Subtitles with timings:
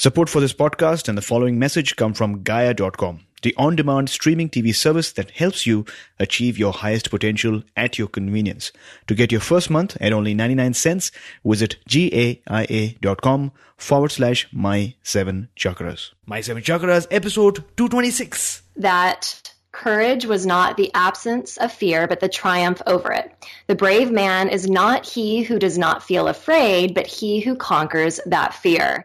[0.00, 4.72] Support for this podcast and the following message come from Gaia.com, the on-demand streaming TV
[4.72, 5.86] service that helps you
[6.20, 8.70] achieve your highest potential at your convenience.
[9.08, 11.10] To get your first month at only 99 cents,
[11.44, 16.12] visit gaia.com forward slash my seven chakras.
[16.26, 18.62] My seven chakras, episode 226.
[18.76, 23.32] that courage was not the absence of fear, but the triumph over it.
[23.66, 28.20] The brave man is not he who does not feel afraid, but he who conquers
[28.26, 29.04] that fear.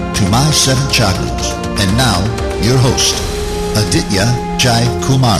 [0.15, 1.53] to My Seven Chakras.
[1.79, 2.19] And now,
[2.61, 3.15] your host,
[3.77, 4.25] Aditya
[4.57, 5.39] Jai Kumar.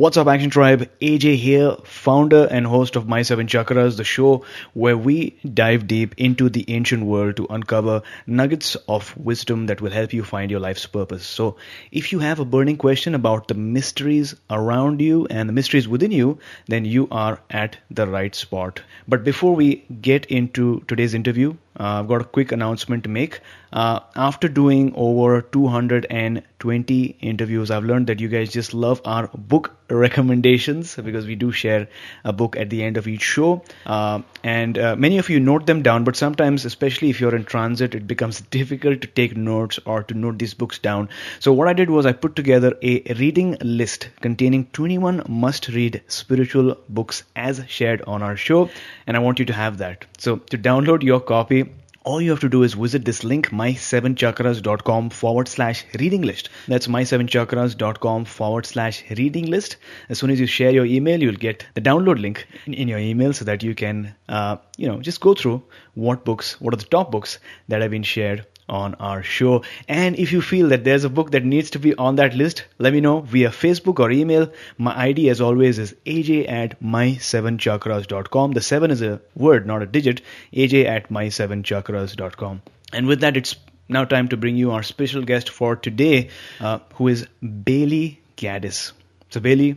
[0.00, 0.88] What's up, Action Tribe?
[1.02, 6.14] AJ here, founder and host of My Seven Chakras, the show where we dive deep
[6.16, 10.60] into the ancient world to uncover nuggets of wisdom that will help you find your
[10.60, 11.26] life's purpose.
[11.26, 11.56] So,
[11.90, 16.12] if you have a burning question about the mysteries around you and the mysteries within
[16.12, 18.80] you, then you are at the right spot.
[19.10, 23.40] But before we get into today's interview, uh, I've got a quick announcement to make.
[23.72, 29.76] Uh, after doing over 220 interviews, I've learned that you guys just love our book
[29.88, 31.88] recommendations because we do share
[32.24, 33.62] a book at the end of each show.
[33.86, 37.44] Uh, and uh, many of you note them down, but sometimes, especially if you're in
[37.44, 41.08] transit, it becomes difficult to take notes or to note these books down.
[41.38, 46.02] So, what I did was I put together a reading list containing 21 must read
[46.08, 48.70] spiritual books as shared on our show,
[49.06, 50.06] and I want you to have that.
[50.18, 51.59] So, to download your copy,
[52.02, 56.48] all you have to do is visit this link my7chakras.com forward slash reading list.
[56.66, 59.76] That's my7chakras.com forward slash reading list.
[60.08, 63.32] As soon as you share your email you'll get the download link in, your email
[63.32, 65.62] so that you can uh, you know just go through
[65.94, 69.62] what books what are the top books that have been shared on our show.
[69.88, 72.64] And if you feel that there's a book that needs to be on that list,
[72.78, 74.50] let me know via Facebook or email.
[74.78, 78.52] My ID, as always, is aj at my7chakras.com.
[78.52, 80.22] The 7 is a word, not a digit.
[80.54, 82.62] aj at my7chakras.com.
[82.92, 83.56] And with that, it's
[83.88, 86.28] now time to bring you our special guest for today,
[86.60, 87.26] uh, who is
[87.64, 88.92] Bailey Gaddis.
[89.30, 89.76] So, Bailey,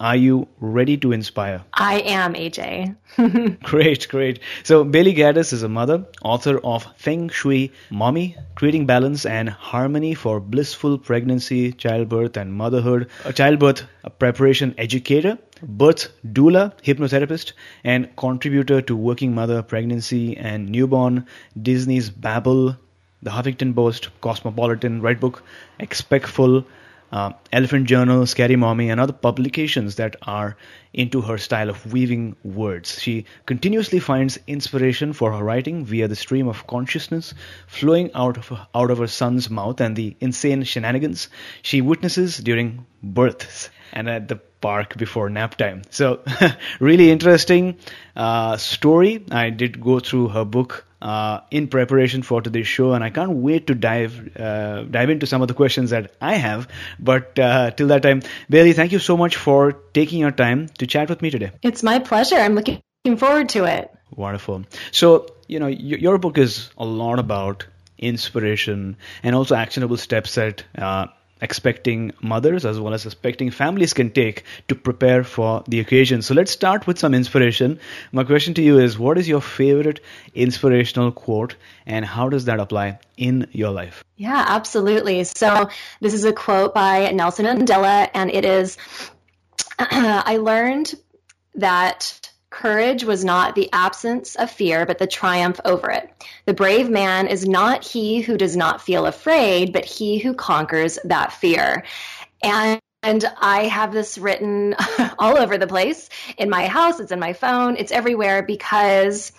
[0.00, 1.62] are you ready to inspire?
[1.72, 2.96] I am AJ.
[3.62, 4.40] Great, great.
[4.64, 10.14] So Bailey Gaddis is a mother, author of Feng Shui Mommy, Creating Balance and Harmony
[10.14, 13.84] for Blissful Pregnancy, Childbirth and Motherhood, a childbirth
[14.18, 17.52] preparation educator, birth doula, hypnotherapist,
[17.84, 21.24] and contributor to Working Mother, Pregnancy and Newborn,
[21.62, 22.76] Disney's Babble,
[23.22, 25.40] The Huffington Post, Cosmopolitan, Redbook,
[25.78, 26.64] Expectful,
[27.14, 30.56] uh, Elephant Journal, Scary Mommy, and other publications that are
[30.92, 33.00] into her style of weaving words.
[33.00, 37.32] She continuously finds inspiration for her writing via the stream of consciousness
[37.68, 41.28] flowing out of out of her son's mouth and the insane shenanigans
[41.62, 45.82] she witnesses during births and at the park before nap time.
[45.90, 46.20] So,
[46.80, 47.76] really interesting
[48.16, 49.24] uh, story.
[49.30, 53.32] I did go through her book uh, in preparation for today's show, and I can't
[53.48, 56.66] wait to dive uh, dive into some of the questions that I have.
[56.98, 60.86] But uh, till that time, Bailey, thank you so much for taking your time to
[60.96, 61.50] chat with me today.
[61.62, 62.36] It's my pleasure.
[62.36, 62.80] I'm looking
[63.18, 63.90] forward to it.
[64.16, 64.64] Wonderful.
[64.92, 67.66] So, you know, y- your book is a lot about
[67.98, 71.06] inspiration and also actionable steps that uh,
[71.44, 76.22] expecting mothers as well as expecting families can take to prepare for the occasion.
[76.22, 77.78] So let's start with some inspiration.
[78.12, 80.00] My question to you is what is your favorite
[80.34, 81.56] inspirational quote
[81.86, 84.02] and how does that apply in your life?
[84.16, 85.24] Yeah, absolutely.
[85.24, 85.68] So
[86.00, 88.78] this is a quote by Nelson Mandela, and it is
[89.78, 90.94] I learned
[91.56, 96.08] that Courage was not the absence of fear, but the triumph over it.
[96.46, 100.96] The brave man is not he who does not feel afraid, but he who conquers
[101.04, 101.82] that fear.
[102.44, 104.76] And and I have this written
[105.18, 106.08] all over the place
[106.38, 109.32] in my house, it's in my phone, it's everywhere because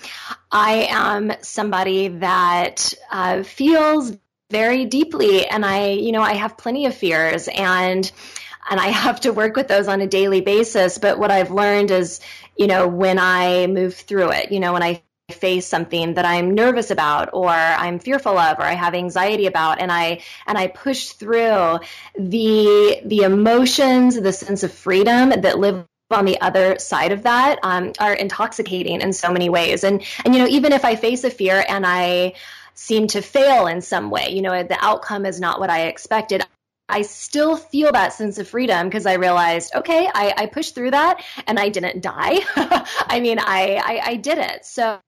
[0.51, 4.11] I am somebody that uh, feels
[4.51, 8.11] very deeply and I, you know, I have plenty of fears and
[8.69, 10.97] and I have to work with those on a daily basis.
[10.97, 12.19] But what I've learned is,
[12.55, 15.01] you know, when I move through it, you know, when I
[15.31, 19.79] face something that I'm nervous about or I'm fearful of or I have anxiety about
[19.79, 21.79] and I and I push through
[22.17, 27.59] the the emotions, the sense of freedom that live on the other side of that
[27.63, 29.83] um, are intoxicating in so many ways.
[29.83, 32.33] And and you know, even if I face a fear and I
[32.75, 36.45] seem to fail in some way, you know, the outcome is not what I expected.
[36.87, 40.91] I still feel that sense of freedom because I realized, okay, I, I, pushed through
[40.91, 42.39] that and I didn't die.
[42.55, 44.65] I mean, I, I, I, did it.
[44.65, 44.99] So,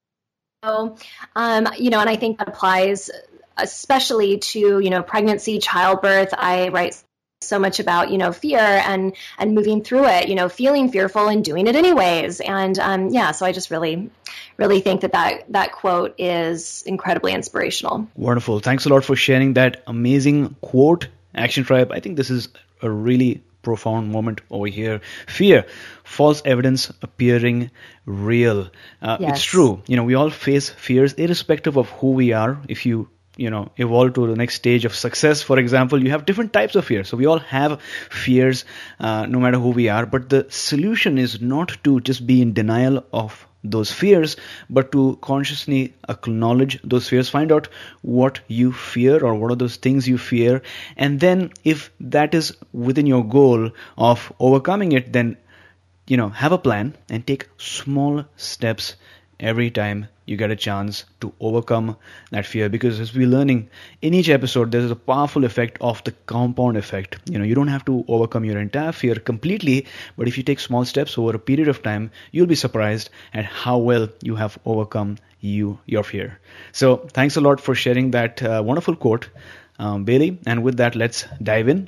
[0.64, 3.12] um, you know, and I think that applies
[3.58, 6.34] especially to, you know, pregnancy, childbirth.
[6.36, 7.02] I write
[7.42, 11.28] so much about you know fear and and moving through it you know feeling fearful
[11.28, 14.10] and doing it anyways and um, yeah so i just really
[14.58, 19.54] really think that, that that quote is incredibly inspirational wonderful thanks a lot for sharing
[19.54, 22.50] that amazing quote action tribe i think this is
[22.82, 25.02] a really profound moment over here.
[25.28, 25.66] Fear
[26.04, 27.70] false evidence appearing
[28.06, 28.70] real.
[29.02, 29.32] Uh, yes.
[29.32, 29.82] it's true.
[29.88, 32.58] You know we all face fears irrespective of who we are.
[32.76, 33.10] If you
[33.46, 36.76] you know evolve to the next stage of success for example you have different types
[36.76, 37.10] of fears.
[37.10, 37.82] So we all have
[38.22, 38.64] fears
[39.00, 40.06] uh, no matter who we are.
[40.16, 44.36] But the solution is not to just be in denial of those fears
[44.70, 47.68] but to consciously acknowledge those fears find out
[48.02, 50.62] what you fear or what are those things you fear
[50.96, 55.36] and then if that is within your goal of overcoming it then
[56.08, 58.96] you know have a plan and take small steps
[59.40, 61.96] every time you get a chance to overcome
[62.32, 62.70] that fear.
[62.70, 63.70] Because as we're learning
[64.02, 67.18] in each episode there's a powerful effect of the compound effect.
[67.26, 69.86] You know you don't have to overcome your entire fear completely
[70.16, 73.46] but if you take small steps over a period of time you'll be surprised at
[73.46, 76.40] how well you have overcome you your fear.
[76.72, 79.30] So thanks a lot for sharing that uh, wonderful quote
[79.80, 80.40] um, bailey.
[80.46, 81.88] And with that let's dive in.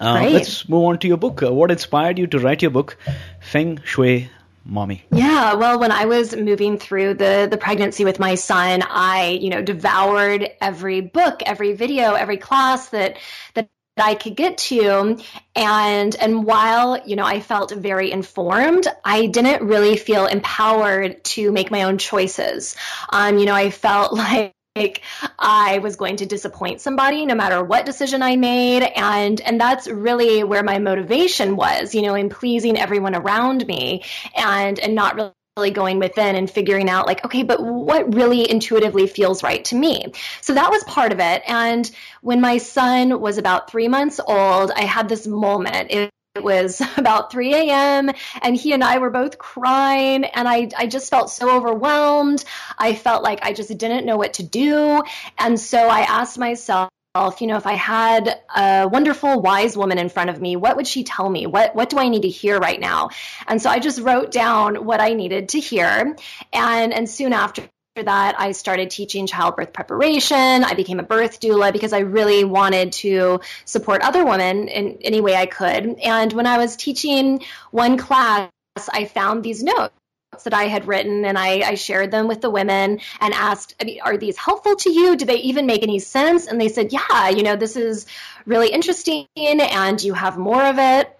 [0.00, 1.42] Uh, let's move on to your book.
[1.42, 2.96] Uh, what inspired you to write your book,
[3.40, 4.28] Feng Shui
[4.64, 5.04] mommy?
[5.10, 9.50] Yeah, well, when I was moving through the the pregnancy with my son, I, you
[9.50, 13.18] know, devoured every book, every video, every class that
[13.54, 15.18] that I could get to
[15.54, 21.52] and and while you know I felt very informed I didn't really feel empowered to
[21.52, 22.74] make my own choices
[23.10, 25.02] um you know I felt like like
[25.38, 28.82] I was going to disappoint somebody no matter what decision I made.
[28.82, 34.02] And and that's really where my motivation was you know in pleasing everyone around me
[34.34, 38.50] and and not really really going within and figuring out like okay but what really
[38.50, 40.12] intuitively feels right to me.
[40.40, 41.42] So that was part of it.
[41.46, 41.88] And
[42.22, 45.92] when my son was about three months old i had this moment.
[45.92, 48.10] It, it was about 3 a.m.
[48.42, 52.44] and he and I were both crying and I, I just felt so overwhelmed.
[52.78, 55.02] I felt like I just didn't know what to do.
[55.38, 56.90] And so I asked myself,
[57.38, 60.88] you know, if I had a wonderful wise woman in front of me, what would
[60.88, 61.46] she tell me?
[61.46, 63.10] What what do I need to hear right now?
[63.46, 66.16] And so I just wrote down what I needed to hear.
[66.52, 67.62] And and soon after
[68.02, 70.64] that, I started teaching childbirth preparation.
[70.64, 75.20] I became a birth doula because I really wanted to support other women in any
[75.20, 76.00] way I could.
[76.00, 78.50] And when I was teaching one class,
[78.92, 79.94] I found these notes
[80.42, 84.16] that I had written and I, I, shared them with the women and asked, are
[84.16, 85.16] these helpful to you?
[85.16, 86.48] Do they even make any sense?
[86.48, 88.06] And they said, yeah, you know, this is
[88.44, 91.16] really interesting and you have more of it.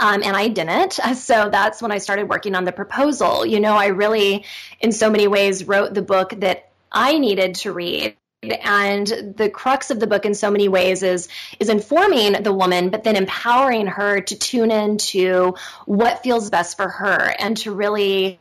[0.00, 0.98] Um, and I didn't.
[1.14, 3.46] So that's when I started working on the proposal.
[3.46, 4.44] You know, I really,
[4.80, 9.06] in so many ways, wrote the book that I needed to read and
[9.36, 11.28] the crux of the book in so many ways is
[11.60, 15.54] is informing the woman but then empowering her to tune into
[15.86, 18.40] what feels best for her and to really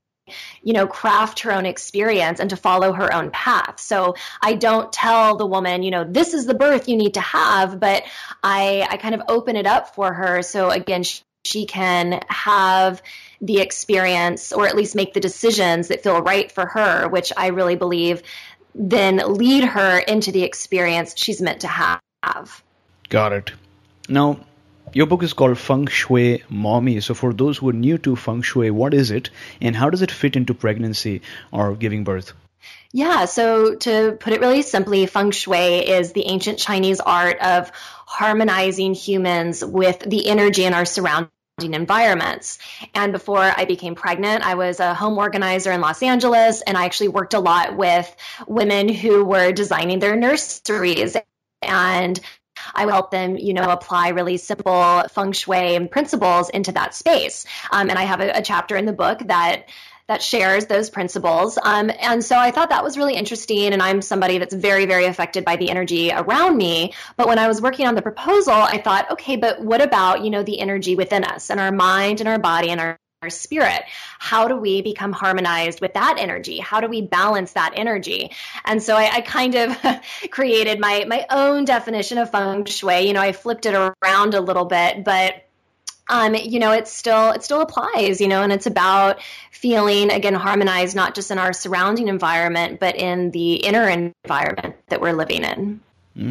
[0.64, 4.92] you know craft her own experience and to follow her own path so i don't
[4.92, 8.04] tell the woman you know this is the birth you need to have but
[8.42, 13.02] i i kind of open it up for her so again she, she can have
[13.42, 17.48] the experience or at least make the decisions that feel right for her, which I
[17.48, 18.22] really believe
[18.74, 22.64] then lead her into the experience she's meant to have.
[23.10, 23.52] Got it.
[24.08, 24.40] Now,
[24.94, 27.00] your book is called Feng Shui Mommy.
[27.02, 29.30] So, for those who are new to Feng Shui, what is it
[29.60, 31.22] and how does it fit into pregnancy
[31.52, 32.34] or giving birth?
[32.94, 37.72] Yeah, so to put it really simply, Feng Shui is the ancient Chinese art of
[38.06, 42.60] harmonizing humans with the energy in our surrounding environments.
[42.94, 46.86] And before I became pregnant, I was a home organizer in Los Angeles, and I
[46.86, 48.14] actually worked a lot with
[48.48, 51.16] women who were designing their nurseries.
[51.62, 52.20] And
[52.76, 57.46] I would help them, you know, apply really simple feng shui principles into that space.
[57.72, 59.66] Um, and I have a, a chapter in the book that
[60.12, 61.58] that shares those principles.
[61.64, 63.72] Um, and so I thought that was really interesting.
[63.72, 66.94] And I'm somebody that's very, very affected by the energy around me.
[67.16, 70.30] But when I was working on the proposal, I thought, okay, but what about, you
[70.30, 73.84] know, the energy within us and our mind and our body and our our spirit.
[74.18, 76.58] How do we become harmonized with that energy?
[76.58, 78.32] How do we balance that energy?
[78.66, 79.78] And so I, I, kind of
[80.32, 83.02] created my my own definition of feng shui.
[83.02, 85.46] You know, I flipped it around a little bit, but
[86.10, 90.34] um, you know, it still it still applies, you know, and it's about feeling again
[90.34, 95.44] harmonized not just in our surrounding environment, but in the inner environment that we're living
[95.44, 95.80] in.
[96.14, 96.28] Because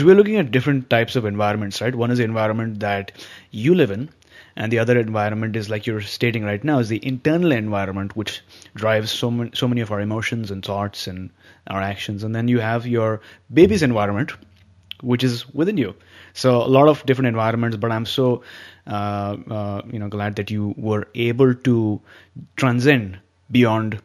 [0.00, 0.06] mm-hmm.
[0.06, 1.94] we're looking at different types of environments, right?
[1.94, 3.12] One is the environment that
[3.50, 4.10] you live in,
[4.56, 8.42] and the other environment is like you're stating right now is the internal environment, which
[8.74, 11.30] drives so many, so many of our emotions and thoughts and
[11.66, 12.22] our actions.
[12.22, 13.20] And then you have your
[13.52, 14.32] baby's environment,
[15.00, 15.94] which is within you.
[16.34, 18.42] So a lot of different environments, but I'm so
[18.86, 22.00] Uh, uh, you know glad that you were able to
[22.56, 23.18] transcend
[23.50, 24.00] beyond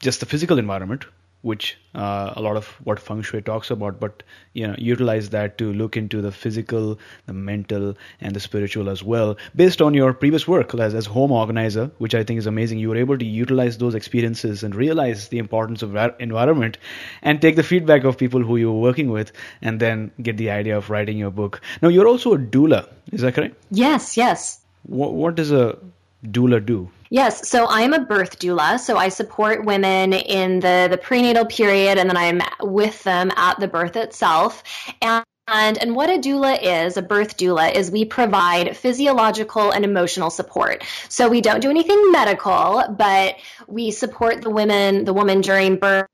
[0.00, 1.04] just the physical environment
[1.46, 4.22] which uh, a lot of what feng shui talks about but
[4.60, 9.02] you know utilize that to look into the physical the mental and the spiritual as
[9.12, 9.36] well.
[9.54, 12.88] Based on your previous work as, as home organizer which i think is amazing you
[12.88, 15.96] were able to utilize those experiences and realize the importance of
[16.28, 16.78] environment
[17.22, 20.50] and take the feedback of people who you were working with and then get the
[20.50, 21.60] idea of writing your book.
[21.82, 22.88] Now you're also a doula.
[23.12, 23.56] Is that correct?
[23.70, 24.60] Yes yes.
[24.82, 25.78] What, what does a
[26.24, 28.80] doula do Yes, so I'm a birth doula.
[28.80, 33.60] So I support women in the, the prenatal period and then I'm with them at
[33.60, 34.64] the birth itself.
[35.00, 39.84] And and, and what a doula is, a birth doula, is we provide physiological and
[39.84, 40.82] emotional support.
[41.08, 43.36] So we don't do anything medical, but
[43.68, 46.08] we support the women, the woman during birth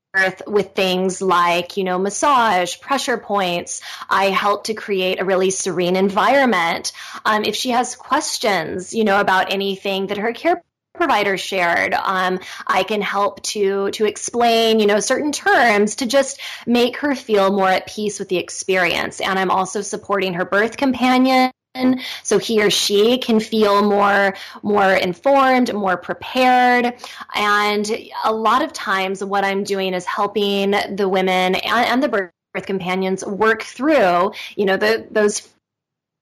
[0.47, 3.81] with things like, you know, massage, pressure points.
[4.11, 6.93] I help to create a really serene environment.
[7.25, 10.63] Um, if she has questions, you know, about anything that her care
[10.95, 16.39] provider shared um, i can help to to explain you know certain terms to just
[16.67, 20.77] make her feel more at peace with the experience and i'm also supporting her birth
[20.77, 21.51] companion
[22.23, 26.93] so he or she can feel more more informed more prepared
[27.35, 27.91] and
[28.25, 32.31] a lot of times what i'm doing is helping the women and, and the birth
[32.67, 35.49] companions work through you know the, those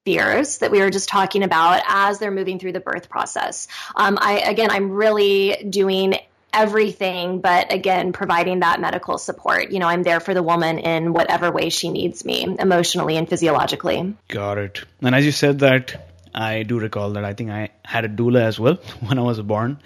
[0.06, 3.68] fears that we were just talking about as they're moving through the birth process.
[3.94, 6.14] Um, I again, I'm really doing
[6.52, 9.70] everything but again providing that medical support.
[9.70, 13.28] You know i'm there for the woman in whatever way she needs me emotionally and
[13.28, 14.14] physiologically.
[14.28, 14.84] Got it.
[15.02, 18.42] And as you said that i do recall that i think i had a doula
[18.42, 18.74] as well
[19.06, 19.80] when i was born.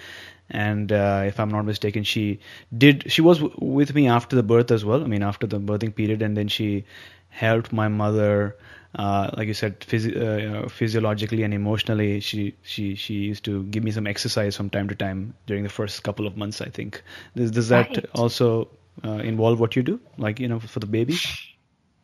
[0.51, 2.41] And uh, if i'm not mistaken she
[2.77, 5.03] did she was w- with me after the birth as well.
[5.03, 6.23] I mean after the birthing period.
[6.23, 6.85] And then she
[7.31, 8.57] helped my mother
[8.97, 13.45] uh, like you said, phys- uh, you know, physiologically and emotionally, she she she used
[13.45, 16.61] to give me some exercise from time to time during the first couple of months.
[16.61, 17.03] I think
[17.35, 18.07] does, does that right.
[18.15, 18.69] also
[19.05, 21.17] uh, involve what you do, like you know, for the baby?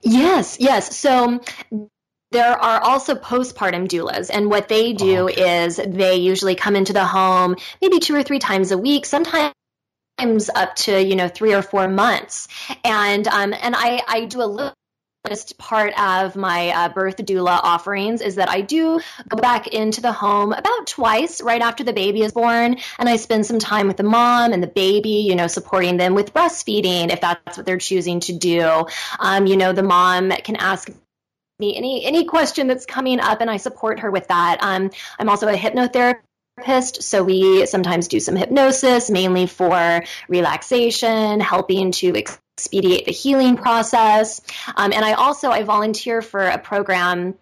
[0.02, 0.96] Yes, yes.
[0.96, 1.40] So
[2.32, 5.64] there are also postpartum doulas, and what they do oh, okay.
[5.64, 9.54] is they usually come into the home maybe two or three times a week, sometimes
[10.54, 12.48] up to you know three or four months
[12.84, 14.74] and um, and I, I do a little
[15.28, 20.00] just part of my uh, birth doula offerings is that I do go back into
[20.00, 23.86] the home about twice right after the baby is born, and I spend some time
[23.86, 27.66] with the mom and the baby, you know, supporting them with breastfeeding if that's what
[27.66, 28.86] they're choosing to do.
[29.18, 30.88] Um, you know, the mom can ask
[31.58, 34.58] me any any question that's coming up, and I support her with that.
[34.62, 37.02] Um, I'm also a hypnotherapist.
[37.02, 42.12] So we sometimes do some hypnosis, mainly for relaxation, helping to
[42.60, 44.40] expedite the healing process.
[44.76, 47.34] Um, and I also I volunteer for a program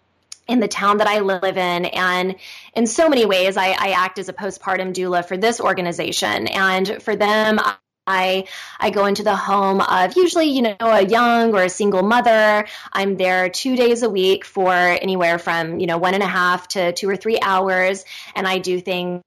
[0.46, 1.84] in the town that I live in.
[1.86, 2.36] And
[2.74, 6.46] in so many ways, I, I, act as a postpartum doula for this organization.
[6.46, 7.60] And for them,
[8.06, 8.46] I,
[8.80, 12.66] I go into the home of usually, you know, a young or a single mother.
[12.94, 16.68] I'm there two days a week for anywhere from, you know, one and a half
[16.68, 18.06] to two or three hours.
[18.34, 19.22] And I do things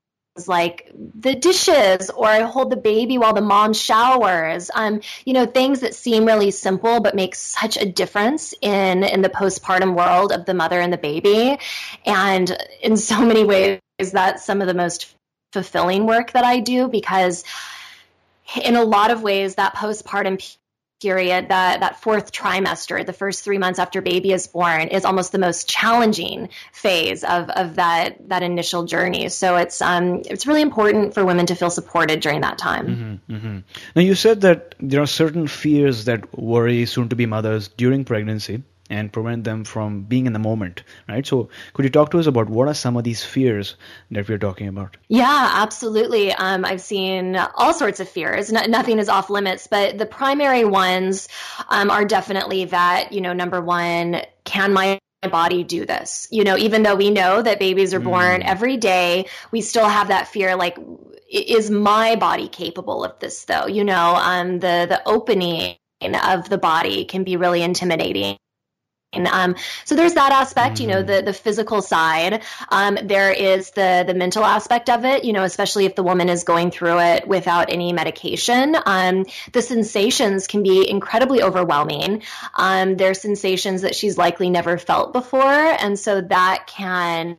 [0.47, 4.71] like the dishes or I hold the baby while the mom showers.
[4.73, 9.21] Um, you know, things that seem really simple but make such a difference in in
[9.21, 11.59] the postpartum world of the mother and the baby.
[12.05, 15.13] And in so many ways, that's some of the most
[15.51, 17.43] fulfilling work that I do because
[18.63, 20.57] in a lot of ways that postpartum
[21.01, 25.31] period, that, that fourth trimester, the first three months after baby is born, is almost
[25.31, 29.29] the most challenging phase of, of that, that initial journey.
[29.29, 33.19] So it's, um, it's really important for women to feel supported during that time.
[33.27, 33.57] Mm-hmm, mm-hmm.
[33.95, 38.05] Now, you said that there are certain fears that worry soon to be mothers during
[38.05, 41.25] pregnancy and prevent them from being in the moment, right?
[41.25, 43.75] So, could you talk to us about what are some of these fears
[44.11, 44.97] that we're talking about?
[45.07, 46.33] Yeah, absolutely.
[46.33, 48.51] Um, I've seen all sorts of fears.
[48.51, 51.29] No, nothing is off limits, but the primary ones
[51.69, 56.27] um, are definitely that, you know, number one, can my body do this?
[56.29, 58.45] You know, even though we know that babies are born mm.
[58.45, 60.77] every day, we still have that fear like,
[61.31, 63.67] is my body capable of this though?
[63.67, 68.35] You know, um, the, the opening of the body can be really intimidating
[69.13, 71.07] Um, so there's that aspect, you know, mm-hmm.
[71.07, 72.43] the the physical side.
[72.69, 76.29] Um, there is the the mental aspect of it, you know, especially if the woman
[76.29, 78.75] is going through it without any medication.
[78.85, 82.23] Um, the sensations can be incredibly overwhelming.
[82.53, 87.37] Um, they're sensations that she's likely never felt before, and so that can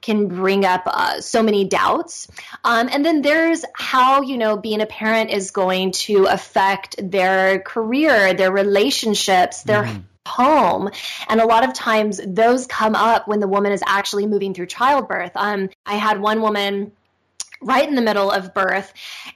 [0.00, 2.28] can bring up uh, so many doubts.
[2.62, 7.58] Um, and then there's how, you know, being a parent is going to affect their
[7.58, 10.90] career, their relationships, their mm-hmm home.
[11.28, 14.66] And a lot of times those come up when the woman is actually moving through
[14.66, 15.32] childbirth.
[15.34, 16.92] Um, I had one woman
[17.60, 18.92] right in the middle of birth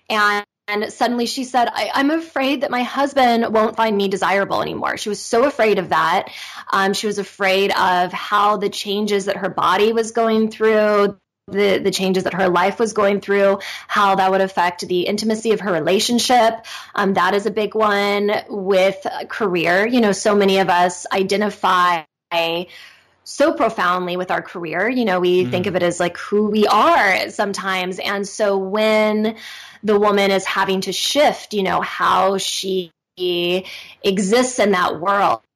[0.09, 4.61] and and suddenly she said, I, am afraid that my husband won't find me desirable
[4.61, 4.99] anymore.
[4.99, 6.31] She was so afraid of that.
[6.71, 11.19] Um, she was afraid of how the changes that her body was going through,
[11.51, 15.53] the, the changes that her life was going through, how that would affect the intimacy
[15.53, 16.65] of her relationship.
[16.95, 19.87] Um, that is a big one with career.
[19.87, 22.05] You know, so many of us identify
[23.25, 24.89] so profoundly with our career.
[24.89, 25.51] You know, we mm.
[25.51, 27.99] think of it as like who we are sometimes.
[27.99, 29.37] And so when
[29.83, 32.93] the woman is having to shift, you know, how she
[34.03, 35.48] exists in that world, mm-hmm.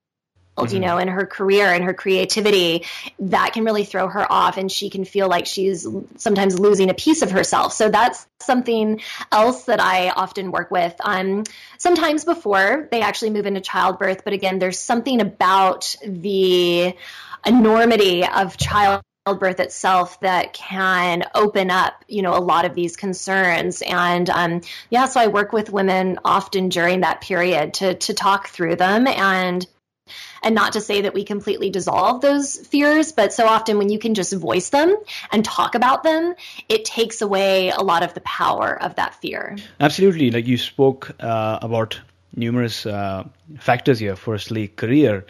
[0.71, 2.85] You know, in her career and her creativity,
[3.18, 6.94] that can really throw her off and she can feel like she's sometimes losing a
[6.94, 7.73] piece of herself.
[7.73, 10.94] So that's something else that I often work with.
[11.00, 11.44] Um,
[11.78, 16.94] sometimes before they actually move into childbirth, but again, there's something about the
[17.44, 22.97] enormity of child childbirth itself that can open up, you know, a lot of these
[22.97, 23.80] concerns.
[23.80, 28.49] And um, yeah, so I work with women often during that period to to talk
[28.49, 29.64] through them and
[30.42, 33.99] and not to say that we completely dissolve those fears, but so often when you
[33.99, 34.96] can just voice them
[35.30, 36.34] and talk about them,
[36.68, 39.56] it takes away a lot of the power of that fear.
[39.80, 40.30] Absolutely.
[40.30, 42.00] Like you spoke uh, about
[42.34, 43.25] numerous uh,
[43.58, 44.16] factors here.
[44.16, 45.25] Firstly, career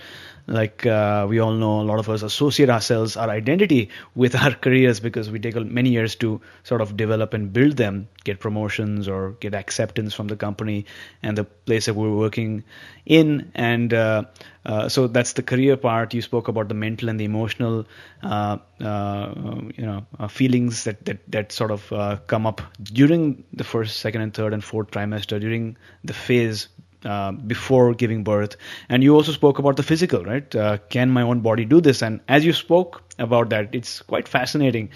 [0.52, 4.52] like uh, we all know a lot of us associate ourselves our identity with our
[4.52, 9.08] careers because we take many years to sort of develop and build them get promotions
[9.08, 10.84] or get acceptance from the company
[11.22, 12.64] and the place that we're working
[13.06, 13.50] in.
[13.54, 14.24] And uh,
[14.64, 16.14] uh, so that's the career part.
[16.14, 17.86] You spoke about the mental and the emotional
[18.22, 19.34] uh, uh,
[19.76, 24.20] you know uh, feelings that, that that sort of come up during the first second
[24.20, 26.68] and third and fourth trimester during the phase
[27.04, 28.56] uh, before giving birth.
[28.88, 30.54] And you also spoke about the physical, right?
[30.54, 32.02] Uh, can my own body do this?
[32.02, 34.90] And as you spoke about that, it's quite fascinating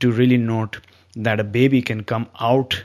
[0.00, 0.80] to really note
[1.16, 2.82] that a baby can come out,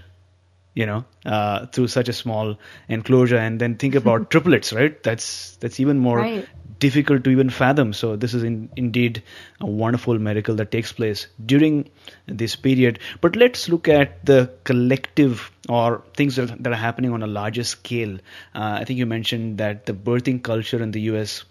[0.75, 2.57] you know, uh, through such a small
[2.88, 5.01] enclosure, and then think about triplets, right?
[5.01, 6.47] That's that's even more right
[6.79, 7.93] difficult to even fathom.
[7.93, 9.23] So this is in, indeed
[9.61, 11.89] a wonderful miracle that takes place during
[12.25, 12.99] this period.
[13.21, 17.63] But let's look at the collective or things that, that are happening on a larger
[17.63, 18.15] scale.
[18.53, 21.43] Uh, I think you mentioned that the birthing culture in the U.S.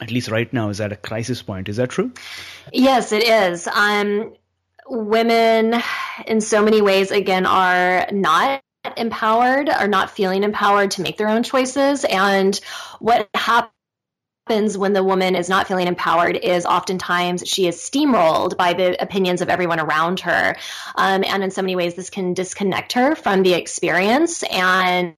[0.00, 1.68] At least right now is at a crisis point.
[1.68, 2.12] Is that true?
[2.72, 3.66] Yes, it is.
[3.66, 4.34] Um,
[4.88, 5.80] women,
[6.26, 8.62] in so many ways, again, are not
[8.96, 12.04] empowered, are not feeling empowered to make their own choices.
[12.04, 12.58] And
[12.98, 13.72] what happens
[14.48, 19.00] happens when the woman is not feeling empowered is oftentimes she is steamrolled by the
[19.02, 20.56] opinions of everyone around her.
[20.94, 25.14] Um, and in so many ways, this can disconnect her from the experience and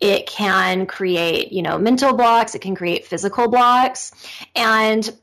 [0.00, 4.10] it can create you know mental blocks it can create physical blocks
[4.56, 5.14] and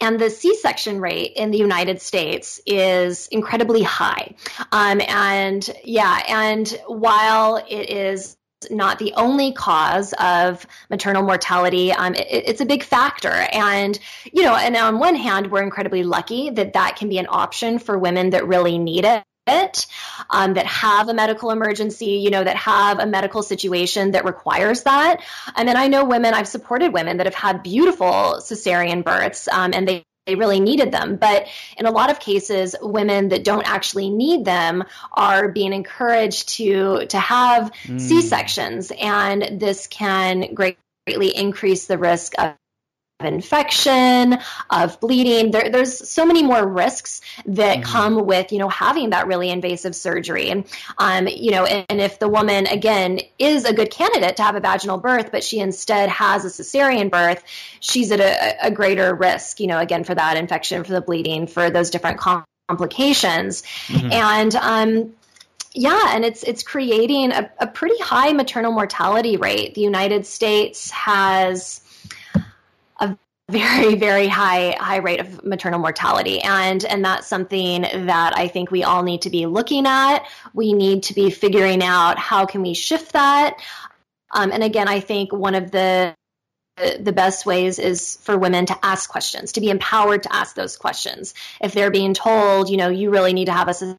[0.00, 4.34] and the C-section rate in the United States is incredibly high.
[4.72, 8.36] Um, and yeah, and while it is
[8.70, 11.92] not the only cause of maternal mortality.
[11.92, 13.46] Um, it, it's a big factor.
[13.52, 13.98] And,
[14.32, 17.78] you know, and on one hand, we're incredibly lucky that that can be an option
[17.78, 19.22] for women that really need it.
[19.48, 19.86] It,
[20.28, 24.82] um, that have a medical emergency, you know, that have a medical situation that requires
[24.82, 25.22] that.
[25.54, 29.72] And then I know women, I've supported women that have had beautiful cesarean births um,
[29.72, 31.16] and they they really needed them.
[31.16, 36.48] But in a lot of cases, women that don't actually need them are being encouraged
[36.56, 38.00] to to have mm.
[38.00, 42.56] C sections, and this can greatly increase the risk of
[43.24, 45.50] infection, of bleeding.
[45.50, 47.90] There, there's so many more risks that mm-hmm.
[47.90, 50.50] come with, you know, having that really invasive surgery.
[50.50, 50.66] And,
[50.98, 54.54] um, you know, and, and, if the woman, again, is a good candidate to have
[54.54, 57.42] a vaginal birth, but she instead has a cesarean birth,
[57.80, 61.46] she's at a, a greater risk, you know, again, for that infection, for the bleeding,
[61.46, 62.18] for those different
[62.68, 63.62] complications.
[63.86, 64.12] Mm-hmm.
[64.12, 65.14] And, um,
[65.72, 69.74] yeah, and it's it's creating a, a pretty high maternal mortality rate.
[69.74, 71.82] The United States has
[73.48, 76.40] very very high high rate of maternal mortality.
[76.40, 80.26] And and that's something that i think we all need to be looking at.
[80.52, 83.56] We need to be figuring out how can we shift that.
[84.32, 86.14] Um, and again i think one of the
[86.98, 90.76] the best ways is for women to ask questions, to be empowered to ask those
[90.76, 91.32] questions.
[91.60, 93.96] If they're being told, you know, you really need to have a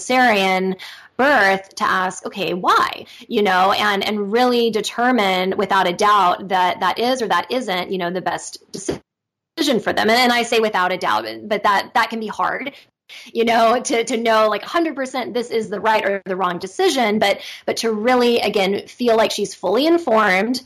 [0.00, 0.76] cesarean
[1.16, 3.06] birth to ask okay why?
[3.28, 7.90] You know and and really determine without a doubt that that is or that isn't
[7.90, 10.08] you know the best decision for them.
[10.08, 12.72] And, and i say without a doubt but that that can be hard
[13.32, 17.18] you know to to know like 100% this is the right or the wrong decision.
[17.18, 20.62] But but to really again feel like she's fully informed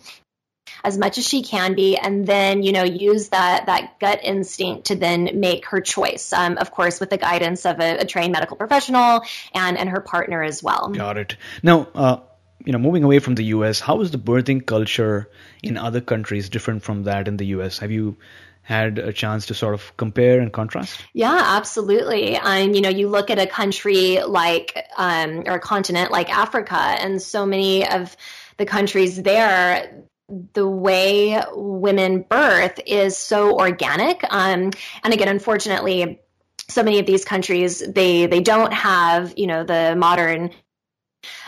[0.85, 4.87] as much as she can be, and then you know use that that gut instinct
[4.87, 6.33] to then make her choice.
[6.33, 9.23] Um, of course, with the guidance of a, a, trained medical professional
[9.55, 10.91] and and her partner as well.
[10.91, 11.37] Got it.
[11.63, 11.89] Now.
[11.95, 12.21] Uh,
[12.65, 15.29] you know, moving away from the U.S., how is the birthing culture
[15.63, 17.79] in other countries different from that in the U.S.?
[17.81, 18.17] Have you
[18.65, 20.99] had a chance to sort of compare and contrast?
[21.13, 22.37] Yeah, absolutely.
[22.37, 26.77] Um, you know, you look at a country like um, or a continent like Africa,
[26.77, 28.17] and so many of
[28.57, 34.25] the countries there, the way women birth is so organic.
[34.31, 34.71] Um,
[35.03, 36.21] and again, unfortunately,
[36.69, 40.51] so many of these countries they they don't have you know the modern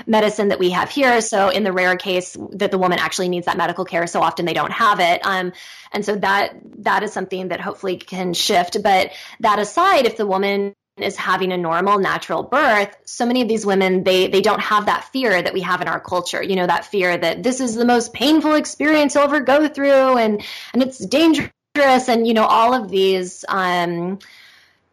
[0.07, 1.21] medicine that we have here.
[1.21, 4.45] So in the rare case that the woman actually needs that medical care, so often
[4.47, 5.25] they don't have it.
[5.25, 5.53] Um,
[5.93, 8.83] and so that that is something that hopefully can shift.
[8.83, 13.49] But that aside, if the woman is having a normal natural birth so many of
[13.49, 16.57] these women they they don't have that fear that we have in our culture you
[16.57, 20.43] know that fear that this is the most painful experience you'll ever go through and
[20.73, 24.19] and it's dangerous and you know all of these um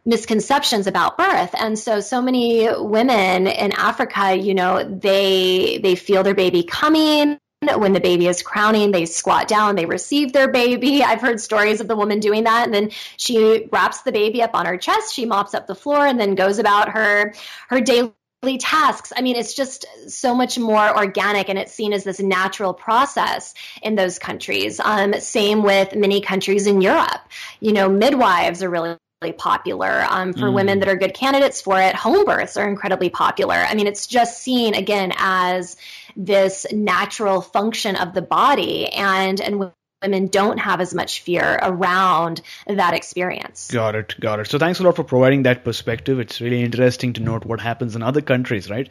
[0.06, 1.56] misconceptions about birth.
[1.58, 7.39] And so so many women in africa you know they they feel their baby coming
[7.67, 11.04] when the baby is crowning, they squat down, they receive their baby.
[11.04, 12.65] I've heard stories of the woman doing that.
[12.65, 16.06] And then she wraps the baby up on her chest, she mops up the floor,
[16.06, 17.34] and then goes about her
[17.69, 18.13] her daily
[18.60, 19.13] tasks.
[19.15, 23.54] I mean, it's just so much more organic and it's seen as this natural process
[23.82, 24.80] in those countries.
[24.80, 27.21] Um, same with many countries in Europe.
[27.62, 28.97] You know, midwives are really
[29.32, 30.54] popular um, for mm.
[30.54, 31.95] women that are good candidates for it.
[31.95, 33.56] Home births are incredibly popular.
[33.56, 35.78] I mean, it's just seen again as
[36.15, 39.71] this natural function of the body and and
[40.04, 43.71] women don't have as much fear around that experience.
[43.71, 44.47] Got it, got it.
[44.47, 46.19] So thanks a lot for providing that perspective.
[46.19, 48.89] It's really interesting to note what happens in other countries, right?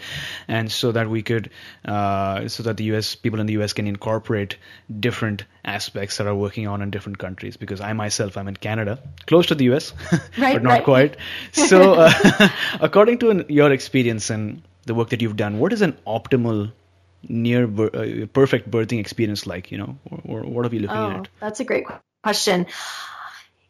[0.49, 1.51] And so that we could,
[1.85, 3.15] uh, so that the U.S.
[3.15, 3.73] people in the U.S.
[3.73, 4.57] can incorporate
[4.99, 7.57] different aspects that are working on in different countries.
[7.57, 9.93] Because I myself, I'm in Canada, close to the U.S.,
[10.39, 10.85] right, but not right.
[10.85, 11.17] quite.
[11.53, 12.49] So, uh,
[12.81, 16.73] according to an, your experience and the work that you've done, what is an optimal
[17.29, 19.71] near uh, perfect birthing experience like?
[19.71, 21.29] You know, or, or what are we looking oh, at?
[21.41, 21.87] That's a great
[22.23, 22.67] question.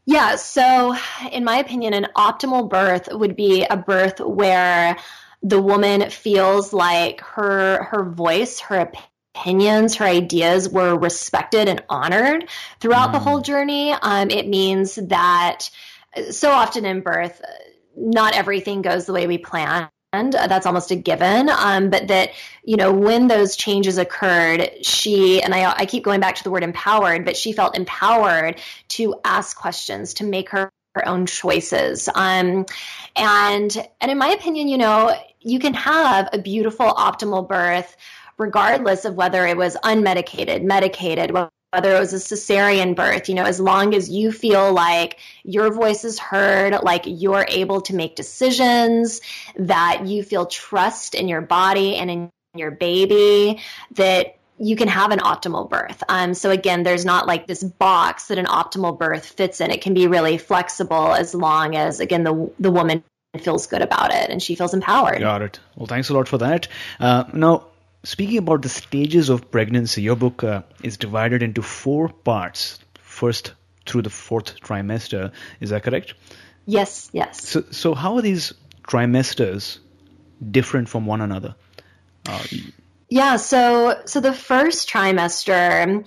[0.04, 0.96] Yeah, so
[1.30, 4.96] in my opinion, an optimal birth would be a birth where
[5.42, 8.90] the woman feels like her her voice, her
[9.34, 12.48] opinions, her ideas were respected and honored
[12.80, 13.12] throughout mm.
[13.12, 13.92] the whole journey.
[13.92, 15.70] Um, it means that
[16.30, 17.40] so often in birth,
[17.96, 19.88] not everything goes the way we plan.
[20.12, 21.48] That's almost a given.
[21.48, 26.20] Um, but that, you know, when those changes occurred, she, and I, I keep going
[26.20, 30.70] back to the word empowered, but she felt empowered to ask questions, to make her,
[30.94, 32.10] her own choices.
[32.14, 32.66] Um,
[33.16, 37.96] and, and in my opinion, you know, you can have a beautiful optimal birth
[38.36, 41.30] regardless of whether it was unmedicated, medicated,
[41.72, 45.72] whether it was a cesarean birth, you know, as long as you feel like your
[45.72, 49.22] voice is heard, like you're able to make decisions,
[49.56, 53.58] that you feel trust in your body and in your baby,
[53.92, 56.02] that you can have an optimal birth.
[56.10, 59.70] Um, so again, there's not like this box that an optimal birth fits in.
[59.70, 63.02] It can be really flexible as long as again the the woman
[63.40, 65.20] feels good about it and she feels empowered.
[65.20, 65.58] Got it.
[65.74, 66.68] Well, thanks a lot for that.
[67.00, 67.64] Uh, now,
[68.04, 72.80] Speaking about the stages of pregnancy, your book uh, is divided into four parts.
[72.98, 73.52] First
[73.86, 76.14] through the fourth trimester, is that correct?
[76.66, 77.46] Yes, yes.
[77.48, 78.54] So, so how are these
[78.88, 79.78] trimesters
[80.50, 81.54] different from one another?
[82.26, 82.42] Uh,
[83.08, 86.04] yeah, so so the first trimester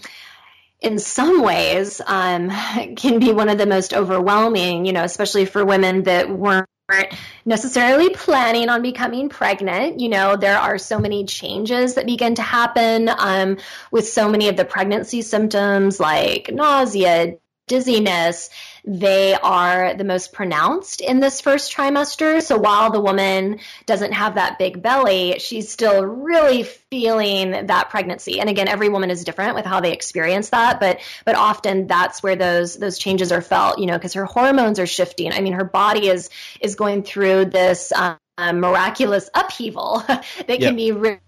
[0.81, 2.49] in some ways um,
[2.95, 7.13] can be one of the most overwhelming, you know, especially for women that weren't weren't
[7.45, 10.00] necessarily planning on becoming pregnant.
[10.00, 13.58] You know, there are so many changes that begin to happen um,
[13.91, 18.50] with so many of the pregnancy symptoms like nausea, dizziness,
[18.88, 22.41] they are the most pronounced in this first trimester.
[22.41, 28.39] So while the woman doesn't have that big belly, she's still really feeling that pregnancy.
[28.39, 32.21] And again, every woman is different with how they experience that, but but often that's
[32.21, 35.32] where those those changes are felt, you know, because her hormones are shifting.
[35.32, 36.30] I mean, her body is
[36.62, 41.19] is going through this um, miraculous upheaval that can be really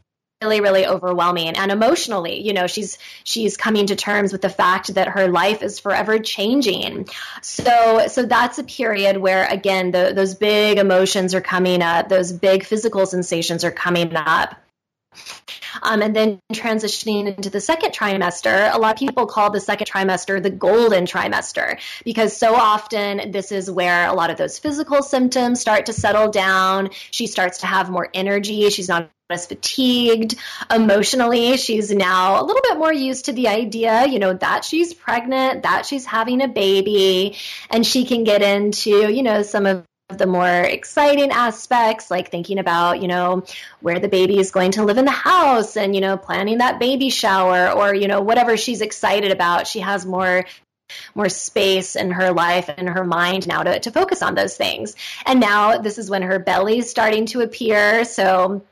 [0.41, 1.56] really really overwhelming.
[1.56, 5.63] And emotionally you know she's she's coming to terms with the fact that her life
[5.63, 7.08] is forever changing.
[7.41, 12.10] So so that's a period where again the, those big emotions are coming up.
[12.10, 14.56] Those big physical sensations are coming up
[15.82, 19.88] um, and then transitioning into the second trimester, a lot of people call the second
[19.88, 25.01] trimester the golden trimester because so often this is where a lot of those physical
[25.01, 26.89] symptoms start to settle down.
[27.12, 28.69] She starts to have more energy.
[28.69, 30.36] She's not as fatigued
[30.73, 31.58] emotionally.
[31.58, 35.63] She's now a little bit more used to the idea, you know, that she's pregnant,
[35.63, 37.36] that she's having a baby,
[37.69, 42.60] and she can get into, you know, some of the more exciting aspects like thinking
[42.60, 43.43] about you know
[43.82, 46.80] where the baby is going to live in the house and you know planning that
[46.80, 49.67] baby shower or you know whatever she's excited about.
[49.67, 50.46] She has more
[51.13, 54.96] more space in her life and her mind now to, to focus on those things.
[55.26, 58.06] And now this is when her belly's starting to appear.
[58.06, 58.63] So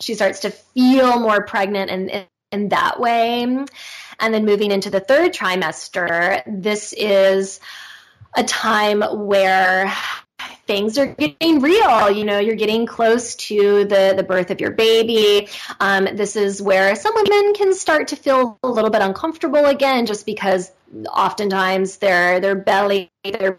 [0.00, 3.44] she starts to feel more pregnant in, in that way.
[3.44, 7.60] And then moving into the third trimester this is
[8.34, 9.92] a time where
[10.70, 12.08] things are getting real.
[12.08, 15.48] You know, you're getting close to the, the birth of your baby.
[15.80, 20.06] Um, this is where some women can start to feel a little bit uncomfortable again,
[20.06, 20.70] just because
[21.08, 23.58] oftentimes their their belly, their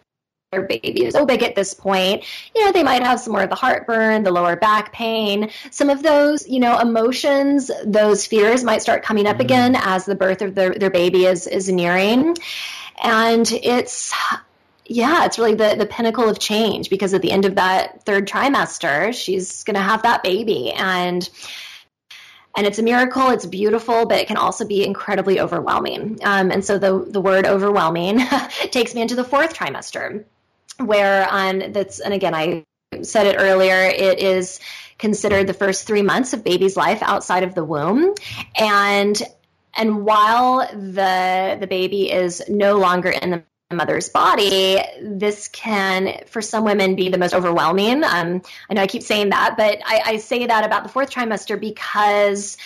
[0.54, 3.43] their baby is so big at this point, you know, they might have some more
[3.43, 5.50] of the heartburn, the lower back pain.
[5.69, 9.41] Some of those, you know, emotions, those fears might start coming up mm-hmm.
[9.41, 12.38] again as the birth of their, their baby is, is nearing.
[13.02, 14.13] And it's,
[14.86, 18.28] yeah, it's really the, the pinnacle of change because at the end of that third
[18.28, 20.72] trimester, she's going to have that baby.
[20.72, 21.28] And
[22.56, 26.65] and it's a miracle it's beautiful but it can also be incredibly overwhelming um, and
[26.65, 28.20] so the, the word overwhelming
[28.72, 30.26] takes me into the fourth trimester
[30.78, 32.63] where um, that's and again i
[33.04, 34.60] said it earlier it is
[34.98, 38.13] considered the first three months of baby's life outside of the womb
[38.56, 39.22] and
[39.76, 46.41] and while the the baby is no longer in the mother's body, this can, for
[46.41, 48.03] some women, be the most overwhelming.
[48.03, 51.10] Um, I know I keep saying that, but I, I say that about the fourth
[51.10, 52.57] trimester because,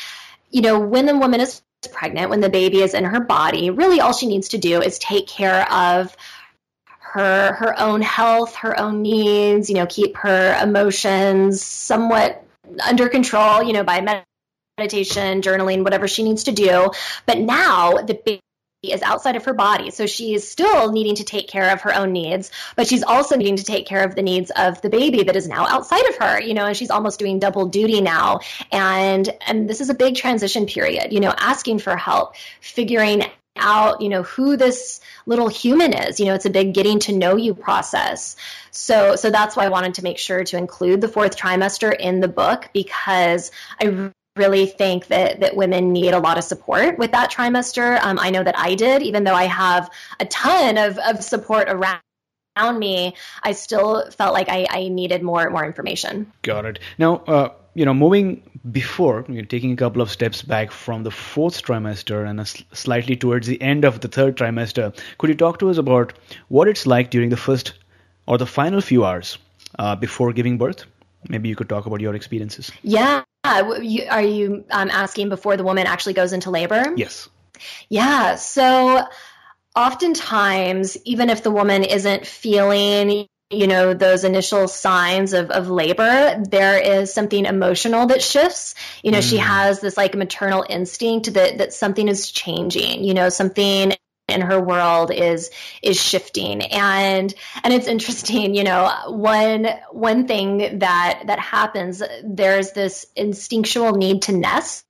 [0.52, 4.00] you know, when the woman is pregnant, when the baby is in her body, really
[4.02, 6.16] all she needs to do is take care of
[7.00, 12.44] her her own health, her own needs, you know, keep her emotions somewhat
[12.86, 14.24] under control, you know, by
[14.78, 16.92] meditation, journaling, whatever she needs to do.
[17.26, 18.42] But now the
[18.92, 19.92] is outside of her body.
[19.92, 23.36] So she is still needing to take care of her own needs, but she's also
[23.36, 26.18] needing to take care of the needs of the baby that is now outside of
[26.18, 28.40] her, you know, and she's almost doing double duty now.
[28.72, 33.24] And and this is a big transition period, you know, asking for help, figuring
[33.58, 36.20] out, you know, who this little human is.
[36.20, 38.36] You know, it's a big getting to know you process.
[38.72, 42.20] So so that's why I wanted to make sure to include the fourth trimester in
[42.20, 47.12] the book because I really think that that women need a lot of support with
[47.12, 48.00] that trimester.
[48.02, 51.70] Um, I know that I did, even though I have a ton of, of support
[51.70, 52.00] around
[52.58, 56.32] around me, I still felt like I, I needed more more information.
[56.42, 56.80] Got it.
[56.98, 61.12] Now, uh, you know, moving before, you're taking a couple of steps back from the
[61.12, 65.70] fourth trimester and slightly towards the end of the third trimester, could you talk to
[65.70, 66.14] us about
[66.48, 67.74] what it's like during the first
[68.26, 69.38] or the final few hours
[69.78, 70.86] uh, before giving birth?
[71.28, 72.72] Maybe you could talk about your experiences.
[72.84, 73.24] Yeah.
[73.46, 76.94] Are you um, asking before the woman actually goes into labor?
[76.96, 77.30] Yes.
[77.90, 78.36] Yeah.
[78.36, 79.06] So
[79.76, 86.44] oftentimes, even if the woman isn't feeling you know those initial signs of, of labor
[86.50, 89.30] there is something emotional that shifts you know mm.
[89.30, 93.94] she has this like maternal instinct that that something is changing you know something
[94.28, 96.62] in her world is is shifting.
[96.62, 97.34] And
[97.64, 104.24] and it's interesting you know one one thing that that happens there's this instinctual need
[104.24, 104.84] to nest.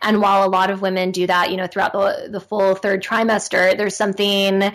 [0.00, 3.02] And while a lot of women do that you know throughout the the full third
[3.02, 4.72] trimester there's something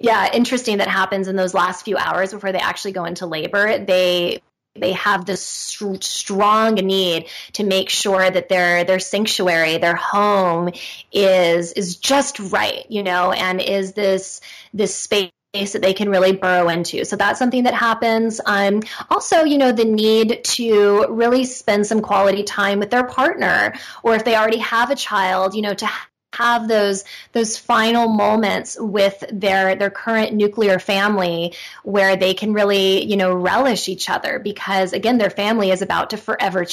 [0.00, 3.78] yeah interesting that happens in those last few hours before they actually go into labor.
[3.78, 4.40] They
[4.74, 10.70] they have this strong need to make sure that their their sanctuary, their home
[11.12, 14.40] is is just right, you know, and is this
[14.72, 17.04] this space that they can really burrow into.
[17.04, 18.40] So that's something that happens.
[18.46, 23.74] Um, also, you know, the need to really spend some quality time with their partner,
[24.02, 25.86] or if they already have a child, you know, to
[26.32, 33.04] have those those final moments with their their current nuclear family where they can really
[33.04, 36.64] you know relish each other because again their family is about to forever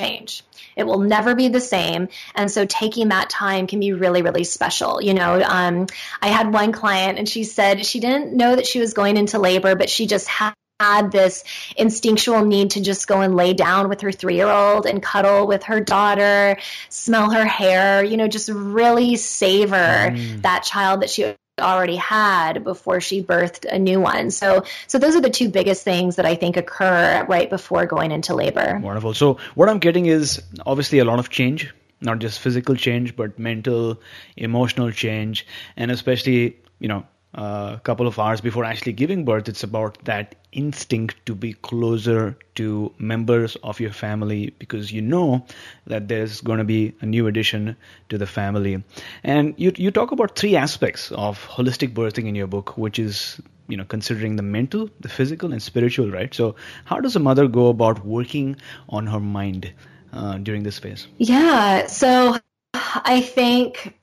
[0.00, 0.44] change.
[0.76, 2.06] It will never be the same.
[2.36, 5.02] And so taking that time can be really really special.
[5.02, 5.86] You know um,
[6.22, 9.38] i had one client and she said she didn't know that she was going into
[9.38, 11.42] labor but she just had had this
[11.76, 15.46] instinctual need to just go and lay down with her three year old and cuddle
[15.46, 16.56] with her daughter,
[16.88, 20.42] smell her hair, you know, just really savor mm.
[20.42, 24.30] that child that she already had before she birthed a new one.
[24.30, 28.12] So so those are the two biggest things that I think occur right before going
[28.12, 28.78] into labor.
[28.80, 29.14] Wonderful.
[29.14, 33.36] So what I'm getting is obviously a lot of change, not just physical change, but
[33.36, 34.00] mental,
[34.36, 35.44] emotional change,
[35.76, 37.04] and especially, you know,
[37.38, 42.36] a couple of hours before actually giving birth, it's about that instinct to be closer
[42.56, 45.44] to members of your family because you know
[45.86, 47.76] that there's going to be a new addition
[48.08, 48.82] to the family.
[49.22, 53.40] And you you talk about three aspects of holistic birthing in your book, which is
[53.68, 56.34] you know considering the mental, the physical, and spiritual, right?
[56.34, 58.56] So how does a mother go about working
[58.88, 59.72] on her mind
[60.12, 61.06] uh, during this phase?
[61.18, 62.38] Yeah, so
[62.74, 63.94] I think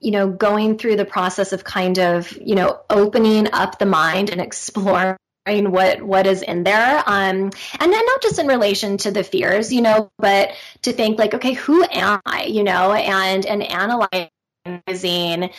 [0.00, 4.30] you know, going through the process of kind of, you know, opening up the mind
[4.30, 9.10] and exploring what what is in there um and then not just in relation to
[9.10, 10.50] the fears you know but
[10.82, 15.50] to think like okay who am i you know and and analyzing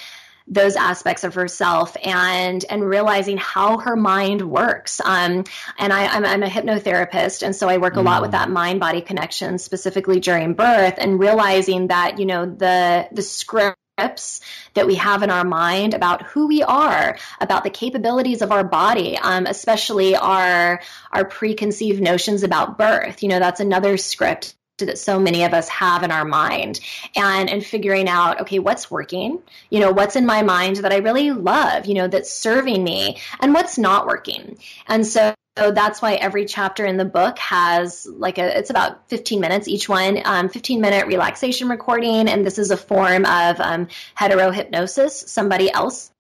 [0.48, 5.44] those aspects of herself and and realizing how her mind works um
[5.80, 8.34] and i i'm, I'm a hypnotherapist and so i work a lot with mm.
[8.34, 13.78] that mind body connection specifically during birth and realizing that you know the the script
[14.02, 14.42] scripts
[14.74, 18.64] that we have in our mind about who we are, about the capabilities of our
[18.64, 23.22] body, um, especially our our preconceived notions about birth.
[23.22, 26.80] You know, that's another script that so many of us have in our mind.
[27.16, 29.40] And and figuring out okay what's working?
[29.70, 33.18] You know what's in my mind that i really love you know that's serving me
[33.40, 34.58] and what's not working?
[34.88, 39.08] And so so that's why every chapter in the book has like a, it's about
[39.10, 42.28] 15 minutes each one, um, 15 minute relaxation recording.
[42.28, 46.12] And this is a form of um, hetero hypnosis, somebody else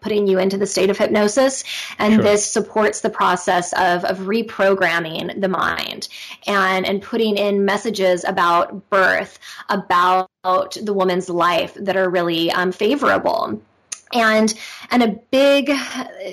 [0.00, 1.62] putting you into the state of hypnosis.
[2.00, 2.22] And sure.
[2.24, 6.08] this supports the process of, of reprogramming the mind
[6.48, 12.72] and, and putting in messages about birth, about the woman's life that are really um,
[12.72, 13.62] favorable
[14.12, 14.52] and
[14.90, 15.70] and a big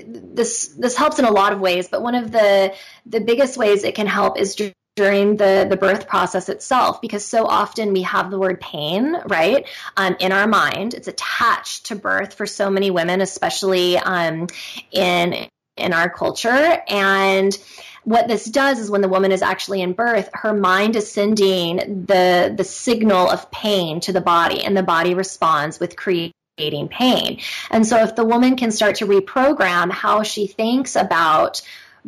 [0.06, 2.74] this this helps in a lot of ways but one of the
[3.06, 4.56] the biggest ways it can help is
[4.98, 9.68] during the the birth process itself because so often we have the word pain right
[9.96, 10.96] um, in our mind.
[10.96, 14.48] It's attached to birth for so many women especially um,
[14.92, 16.82] in in our culture.
[16.90, 17.56] And
[18.04, 22.06] what this does is when the woman is actually in birth, her mind is sending
[22.06, 27.40] the the signal of pain to the body, and the body responds with creating pain.
[27.70, 31.62] And so if the woman can start to reprogram how she thinks about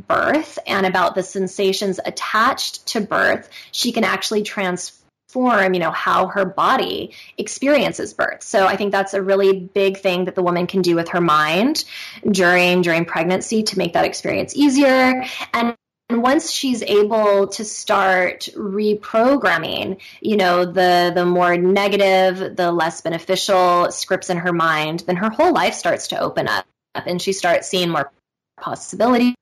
[0.08, 6.28] birth and about the sensations attached to birth, she can actually transform, you know, how
[6.28, 8.42] her body experiences birth.
[8.42, 11.22] So I think that's a really big thing that the woman can do with her
[11.22, 11.84] mind
[12.30, 15.26] during during pregnancy to make that experience easier.
[15.54, 15.76] And
[16.10, 23.91] once she's able to start reprogramming, you know, the the more negative, the less beneficial
[23.91, 27.67] scripts in her mind, then her whole life starts to open up and she starts
[27.67, 28.12] seeing more
[28.60, 29.36] possibilities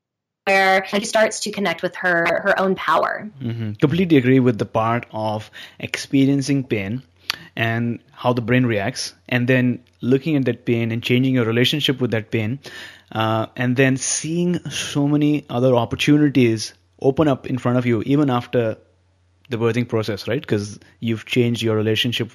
[0.45, 3.29] and she starts to connect with her her own power.
[3.41, 3.73] Mm-hmm.
[3.73, 5.49] Completely agree with the part of
[5.79, 7.01] experiencing pain
[7.57, 11.99] and how the brain reacts, and then looking at that pain and changing your relationship
[11.99, 12.59] with that pain,
[13.11, 18.29] uh, and then seeing so many other opportunities open up in front of you even
[18.29, 18.77] after
[19.49, 20.39] the birthing process, right?
[20.41, 22.31] Because you've changed your relationship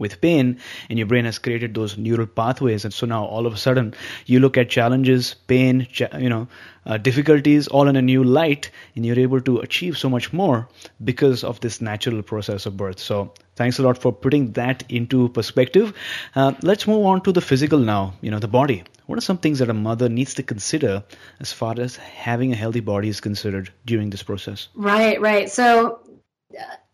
[0.00, 0.58] with pain
[0.88, 2.84] and your brain has created those neural pathways.
[2.84, 3.94] And so now all of a sudden
[4.26, 5.86] you look at challenges pain
[6.18, 6.48] you know
[6.86, 10.68] uh, difficulties all in a new light and you're able to achieve so much more
[11.04, 12.98] because of this natural process of birth.
[12.98, 15.92] So thanks a lot for putting that into perspective.
[16.34, 18.82] Uh, let's move on to the physical now you know the body.
[19.06, 21.02] What are some things that a mother needs to consider
[21.40, 24.68] as far as having a healthy body is considered during this process?
[24.74, 25.50] Right right.
[25.50, 26.00] So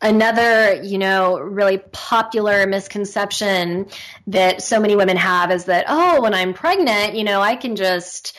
[0.01, 3.87] another you know really popular misconception
[4.27, 7.75] that so many women have is that oh when i'm pregnant you know i can
[7.75, 8.37] just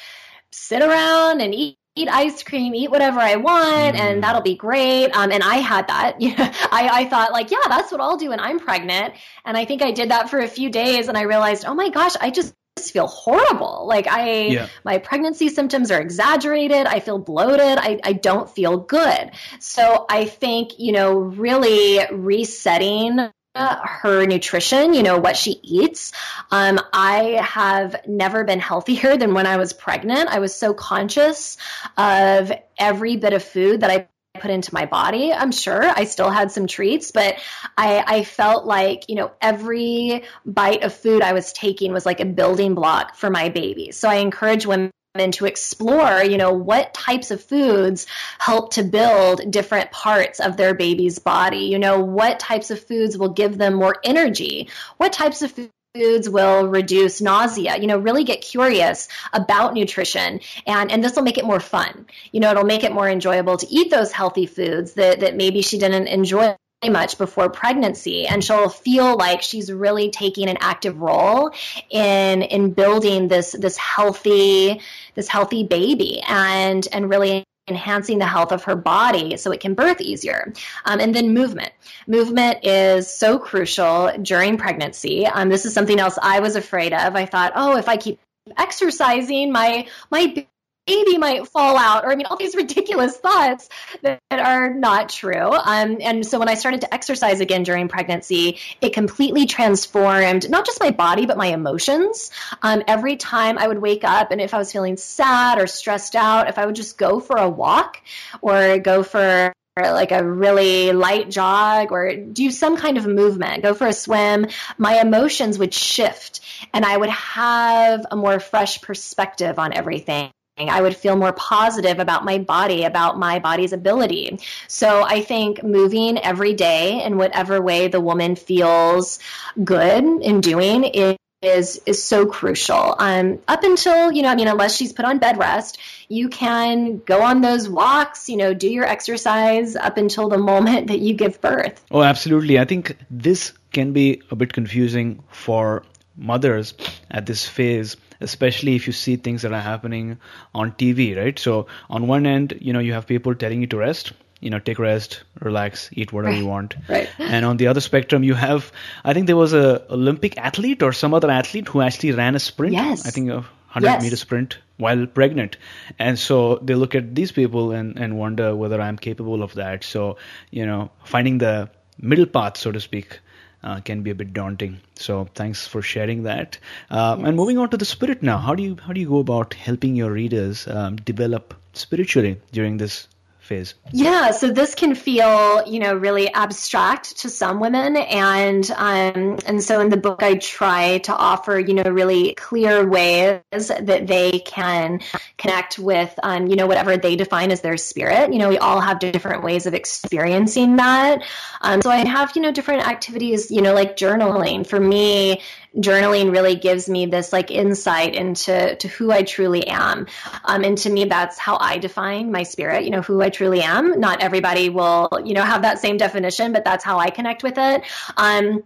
[0.52, 4.00] sit around and eat eat ice cream, eat whatever I want, mm.
[4.00, 5.10] and that'll be great.
[5.10, 6.16] Um, and I had that.
[6.20, 9.14] I, I thought like, yeah, that's what I'll do when I'm pregnant.
[9.44, 11.88] And I think I did that for a few days, and I realized, oh my
[11.88, 12.54] gosh, I just
[12.90, 13.86] feel horrible.
[13.86, 14.68] Like I, yeah.
[14.84, 16.86] my pregnancy symptoms are exaggerated.
[16.86, 17.78] I feel bloated.
[17.78, 19.30] I, I don't feel good.
[19.60, 26.12] So I think, you know, really resetting her nutrition, you know, what she eats.
[26.50, 30.28] Um, I have never been healthier than when I was pregnant.
[30.28, 31.56] I was so conscious
[31.96, 34.08] of every bit of food that I
[34.38, 35.32] put into my body.
[35.32, 37.36] I'm sure I still had some treats, but
[37.76, 42.20] I, I felt like, you know, every bite of food I was taking was like
[42.20, 43.92] a building block for my baby.
[43.92, 48.06] So I encourage women and to explore, you know, what types of foods
[48.38, 51.66] help to build different parts of their baby's body.
[51.66, 54.68] You know, what types of foods will give them more energy?
[54.96, 55.52] What types of
[55.98, 57.76] foods will reduce nausea.
[57.76, 62.06] You know really get curious about nutrition and and this will make it more fun.
[62.32, 65.62] You know it'll make it more enjoyable to eat those healthy foods that that maybe
[65.62, 68.28] she didn't enjoy much before pregnancy.
[68.28, 71.50] And she'll feel like she's really taking an active role
[71.90, 74.80] in in building this this healthy
[75.16, 79.74] this healthy baby and and really enhancing the health of her body so it can
[79.74, 80.52] birth easier.
[80.84, 81.72] Um, and then movement.
[82.06, 85.26] Movement is so crucial during pregnancy.
[85.26, 87.16] Um, this is something else I was afraid of.
[87.16, 88.20] I thought, oh, if I keep
[88.56, 90.46] exercising, my my
[90.88, 93.68] baby might fall out, or I mean, all these ridiculous thoughts
[94.02, 95.50] that, are not true.
[95.50, 100.64] Um, and so when I started to exercise again during pregnancy, it completely transformed not
[100.64, 102.30] just my body, but my emotions.
[102.62, 106.16] Um, every time I would wake up, and if I was feeling sad or stressed
[106.16, 108.00] out, if I would just go for a walk
[108.40, 113.74] or go for like a really light jog or do some kind of movement, go
[113.74, 116.40] for a swim, my emotions would shift
[116.72, 120.30] and I would have a more fresh perspective on everything.
[120.66, 124.40] I would feel more positive about my body, about my body's ability.
[124.66, 129.20] So I think moving every day in whatever way the woman feels
[129.62, 132.96] good in doing is is is so crucial.
[132.98, 135.78] Um, up until you know, I mean, unless she's put on bed rest,
[136.08, 138.28] you can go on those walks.
[138.28, 141.84] You know, do your exercise up until the moment that you give birth.
[141.92, 142.58] Oh, absolutely.
[142.58, 145.84] I think this can be a bit confusing for
[146.16, 146.74] mothers
[147.10, 150.18] at this phase especially if you see things that are happening
[150.54, 151.38] on TV, right?
[151.38, 154.58] So on one end, you know, you have people telling you to rest, you know,
[154.58, 156.40] take rest, relax, eat whatever right.
[156.40, 156.76] you want.
[156.88, 157.08] Right.
[157.18, 158.72] And on the other spectrum, you have,
[159.04, 162.38] I think there was a Olympic athlete or some other athlete who actually ran a
[162.38, 162.74] sprint.
[162.74, 163.06] Yes.
[163.06, 164.02] I think a hundred yes.
[164.02, 165.56] meter sprint while pregnant.
[165.98, 169.84] And so they look at these people and, and wonder whether I'm capable of that.
[169.84, 170.18] So,
[170.50, 171.68] you know, finding the
[172.00, 173.18] middle path, so to speak,
[173.62, 174.80] uh, can be a bit daunting.
[174.94, 176.58] So thanks for sharing that.
[176.90, 177.28] Um, yes.
[177.28, 179.54] And moving on to the spirit now, how do you how do you go about
[179.54, 183.08] helping your readers um, develop spiritually during this
[183.48, 183.74] phase?
[183.92, 189.62] Yeah, so this can feel, you know, really abstract to some women, and um, and
[189.62, 194.38] so in the book I try to offer, you know, really clear ways that they
[194.38, 195.00] can
[195.38, 198.32] connect with, um, you know, whatever they define as their spirit.
[198.32, 201.22] You know, we all have different ways of experiencing that.
[201.60, 204.66] Um, so I have, you know, different activities, you know, like journaling.
[204.66, 205.40] For me,
[205.78, 210.06] journaling really gives me this like insight into to who I truly am.
[210.44, 213.62] Um, and to me, that's how I define my spirit, you know, who I truly
[213.62, 214.00] am.
[214.00, 217.58] Not everybody will, you know, have that same definition, but that's how I connect with
[217.58, 217.82] it.
[218.16, 218.64] Um,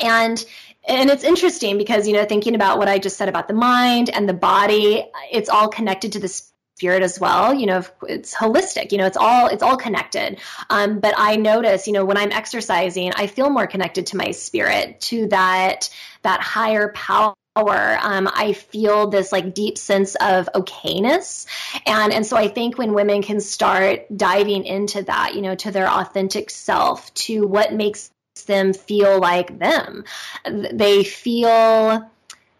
[0.00, 0.44] and
[0.88, 4.08] and it's interesting because you know thinking about what i just said about the mind
[4.08, 6.49] and the body it's all connected to the
[6.80, 10.98] spirit as well you know it's holistic you know it's all it's all connected um,
[10.98, 14.98] but i notice you know when i'm exercising i feel more connected to my spirit
[14.98, 15.90] to that
[16.22, 21.46] that higher power um, I feel this like deep sense of okayness.
[21.84, 25.70] And, and so I think when women can start diving into that, you know, to
[25.70, 28.10] their authentic self, to what makes
[28.46, 30.04] them feel like them,
[30.46, 32.08] they feel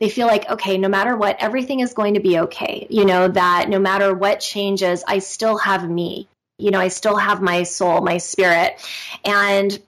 [0.01, 2.86] they feel like, okay, no matter what, everything is going to be okay.
[2.88, 6.26] You know, that no matter what changes, I still have me.
[6.59, 8.80] You know, I still have my soul, my spirit.
[9.24, 9.78] And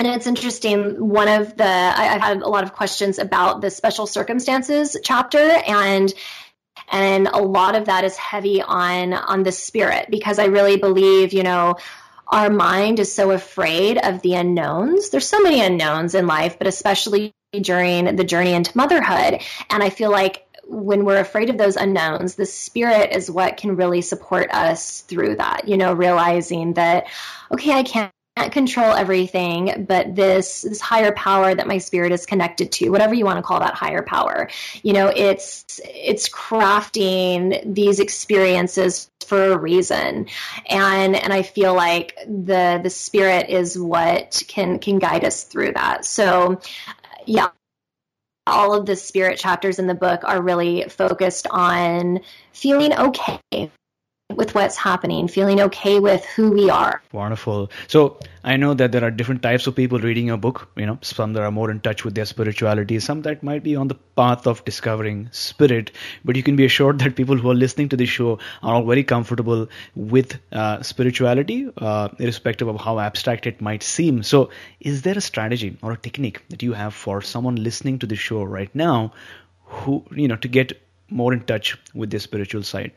[0.00, 1.08] and it's interesting.
[1.08, 5.38] One of the I, have had a lot of questions about the special circumstances chapter,
[5.38, 6.12] and
[6.90, 11.32] and a lot of that is heavy on on the spirit because I really believe,
[11.32, 11.76] you know,
[12.28, 15.10] our mind is so afraid of the unknowns.
[15.10, 19.40] There's so many unknowns in life, but especially during the journey into motherhood.
[19.70, 23.76] And I feel like when we're afraid of those unknowns, the spirit is what can
[23.76, 27.06] really support us through that, you know, realizing that,
[27.50, 28.12] okay, I can't
[28.52, 33.24] control everything, but this this higher power that my spirit is connected to, whatever you
[33.24, 34.48] want to call that higher power,
[34.82, 40.26] you know, it's it's crafting these experiences for a reason,
[40.68, 45.72] and and I feel like the the spirit is what can can guide us through
[45.72, 46.04] that.
[46.04, 46.60] So,
[47.28, 47.48] yeah,
[48.46, 52.20] all of the spirit chapters in the book are really focused on
[52.52, 53.70] feeling okay
[54.38, 57.02] with what's happening, feeling okay with who we are.
[57.12, 57.70] Wonderful.
[57.88, 60.68] So I know that there are different types of people reading your book.
[60.76, 63.74] You know, some that are more in touch with their spirituality, some that might be
[63.74, 65.90] on the path of discovering spirit.
[66.24, 68.86] But you can be assured that people who are listening to this show are all
[68.86, 74.22] very comfortable with uh, spirituality, uh, irrespective of how abstract it might seem.
[74.22, 78.06] So, is there a strategy or a technique that you have for someone listening to
[78.06, 79.12] the show right now,
[79.64, 80.80] who you know, to get
[81.10, 82.92] more in touch with their spiritual side?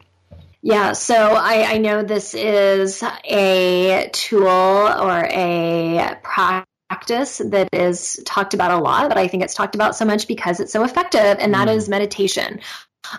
[0.64, 8.54] Yeah, so I, I know this is a tool or a practice that is talked
[8.54, 11.38] about a lot, but I think it's talked about so much because it's so effective,
[11.40, 11.76] and that mm.
[11.76, 12.60] is meditation.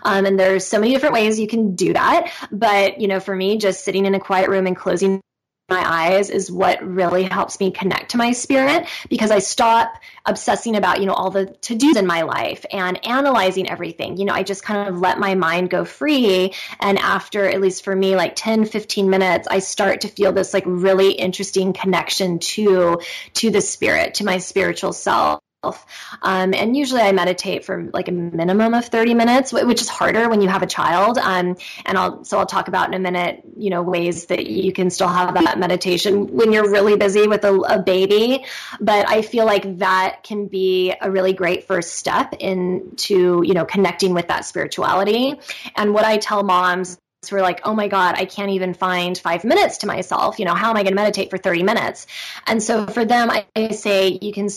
[0.05, 2.31] Um, and there's so many different ways you can do that.
[2.53, 5.21] But, you know, for me, just sitting in a quiet room and closing
[5.69, 9.95] my eyes is what really helps me connect to my spirit because I stop
[10.27, 14.17] obsessing about, you know, all the to dos in my life and analyzing everything.
[14.17, 16.53] You know, I just kind of let my mind go free.
[16.81, 20.53] And after, at least for me, like 10, 15 minutes, I start to feel this
[20.53, 23.01] like really interesting connection to,
[23.35, 25.41] to the spirit, to my spiritual self.
[25.65, 30.29] Um, and usually I meditate for like a minimum of 30 minutes, which is harder
[30.29, 31.19] when you have a child.
[31.19, 31.57] Um,
[31.87, 34.91] and I'll, so I'll talk about in a minute, you know, ways that you can
[34.91, 38.45] still have that meditation when you're really busy with a, a baby.
[38.81, 43.65] But I feel like that can be a really great first step into, you know,
[43.65, 45.39] connecting with that spirituality.
[45.77, 46.99] And what I tell moms
[47.31, 50.41] who are like, oh my God, I can't even find five minutes to myself.
[50.41, 52.09] You know, how am I going to meditate for 30 minutes?
[52.49, 54.49] And so for them, I, I say you can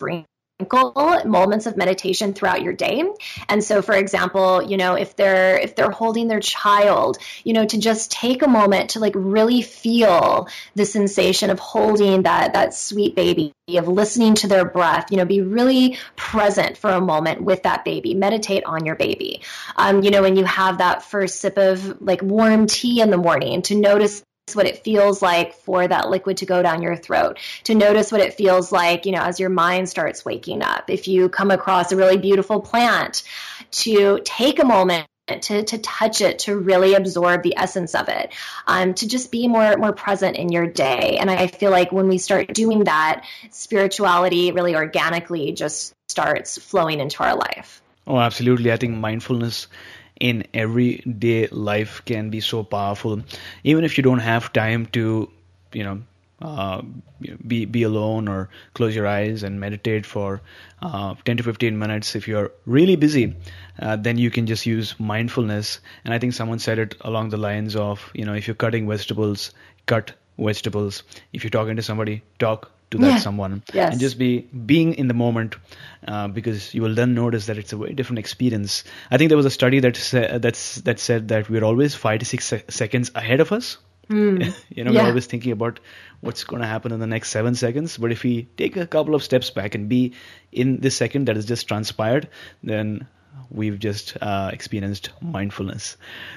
[0.00, 0.24] bring
[1.24, 3.04] moments of meditation throughout your day.
[3.48, 7.64] And so for example, you know, if they're if they're holding their child, you know,
[7.64, 12.74] to just take a moment to like really feel the sensation of holding that that
[12.74, 17.42] sweet baby, of listening to their breath, you know, be really present for a moment
[17.42, 18.14] with that baby.
[18.14, 19.42] Meditate on your baby.
[19.76, 23.16] Um, you know, when you have that first sip of like warm tea in the
[23.16, 24.22] morning, to notice
[24.54, 28.20] what it feels like for that liquid to go down your throat, to notice what
[28.20, 30.90] it feels like, you know, as your mind starts waking up.
[30.90, 33.22] If you come across a really beautiful plant,
[33.70, 38.34] to take a moment to, to touch it, to really absorb the essence of it,
[38.66, 41.16] um, to just be more more present in your day.
[41.18, 46.98] And I feel like when we start doing that, spirituality really organically just starts flowing
[47.00, 47.80] into our life.
[48.06, 48.72] Oh, absolutely.
[48.72, 49.68] I think mindfulness
[50.22, 53.20] in everyday life can be so powerful.
[53.64, 55.28] Even if you don't have time to,
[55.72, 56.00] you know,
[56.40, 56.82] uh,
[57.46, 60.40] be be alone or close your eyes and meditate for
[60.80, 62.14] uh, 10 to 15 minutes.
[62.14, 63.34] If you're really busy,
[63.80, 65.80] uh, then you can just use mindfulness.
[66.04, 68.88] And I think someone said it along the lines of, you know, if you're cutting
[68.88, 69.50] vegetables,
[69.86, 71.02] cut vegetables.
[71.32, 73.18] If you're talking to somebody, talk to that yeah.
[73.18, 73.92] someone yes.
[73.92, 74.40] and just be
[74.72, 75.56] being in the moment
[76.06, 79.36] uh, because you will then notice that it's a very different experience i think there
[79.36, 82.64] was a study that sa- that's that said that we're always 5 to 6 se-
[82.68, 83.78] seconds ahead of us
[84.08, 84.54] mm.
[84.68, 85.02] you know yeah.
[85.02, 85.80] we're always thinking about
[86.20, 89.14] what's going to happen in the next 7 seconds but if we take a couple
[89.14, 90.12] of steps back and be
[90.50, 92.28] in this second that has just transpired
[92.62, 93.06] then
[93.50, 95.96] we've just uh, experienced mindfulness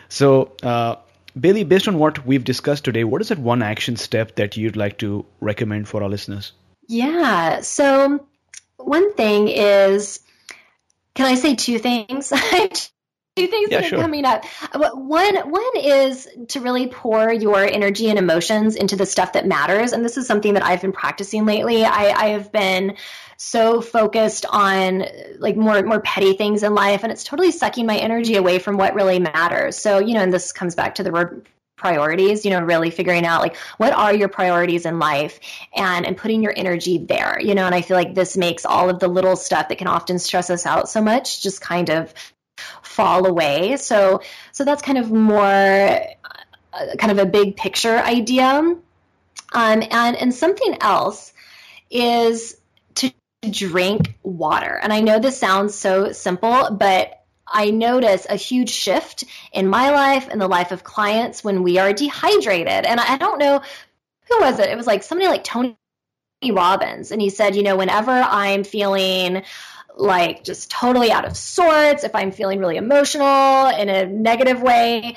[0.09, 0.95] so uh,
[1.39, 4.77] Bailey, based on what we've discussed today, what is that one action step that you'd
[4.77, 6.53] like to recommend for our listeners?
[6.87, 7.61] Yeah.
[7.61, 8.25] So,
[8.77, 10.19] one thing is,
[11.13, 12.29] can I say two things?
[13.35, 13.99] two things yeah, that sure.
[13.99, 14.45] are coming up.
[14.73, 19.91] One one is to really pour your energy and emotions into the stuff that matters,
[19.91, 21.83] and this is something that I've been practicing lately.
[21.83, 22.95] I, I have been
[23.37, 25.05] so focused on
[25.39, 28.77] like more more petty things in life, and it's totally sucking my energy away from
[28.77, 29.77] what really matters.
[29.77, 33.25] So you know, and this comes back to the word priorities you know really figuring
[33.25, 35.41] out like what are your priorities in life
[35.75, 38.89] and and putting your energy there you know and i feel like this makes all
[38.89, 42.13] of the little stuff that can often stress us out so much just kind of
[42.95, 43.77] fall away.
[43.77, 44.21] So
[44.51, 48.47] so that's kind of more uh, kind of a big picture idea.
[48.49, 48.79] Um,
[49.53, 51.33] and and something else
[51.89, 52.57] is
[53.51, 54.79] drink water.
[54.81, 59.23] And I know this sounds so simple, but I notice a huge shift
[59.53, 62.85] in my life and the life of clients when we are dehydrated.
[62.85, 63.61] And I don't know
[64.29, 64.69] who was it.
[64.69, 65.77] It was like somebody like Tony
[66.43, 69.43] Robbins, and he said, you know, whenever I'm feeling
[69.97, 75.15] like just totally out of sorts, if I'm feeling really emotional in a negative way,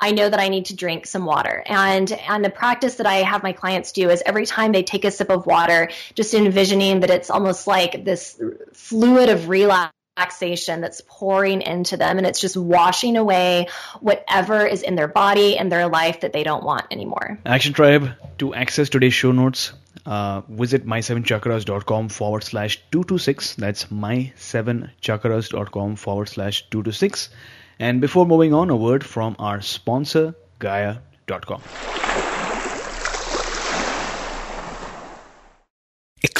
[0.00, 1.62] I know that I need to drink some water.
[1.66, 5.04] And and the practice that I have my clients do is every time they take
[5.04, 8.40] a sip of water, just envisioning that it's almost like this
[8.72, 13.66] fluid of relaxation that's pouring into them and it's just washing away
[14.00, 17.38] whatever is in their body and their life that they don't want anymore.
[17.44, 19.72] Action Tribe, to access today's show notes,
[20.06, 23.56] uh, visit my7chakras.com forward slash 226.
[23.56, 27.28] That's my7chakras.com forward slash 226.
[27.80, 31.62] And before moving on, a word from our sponsor, Gaia.com.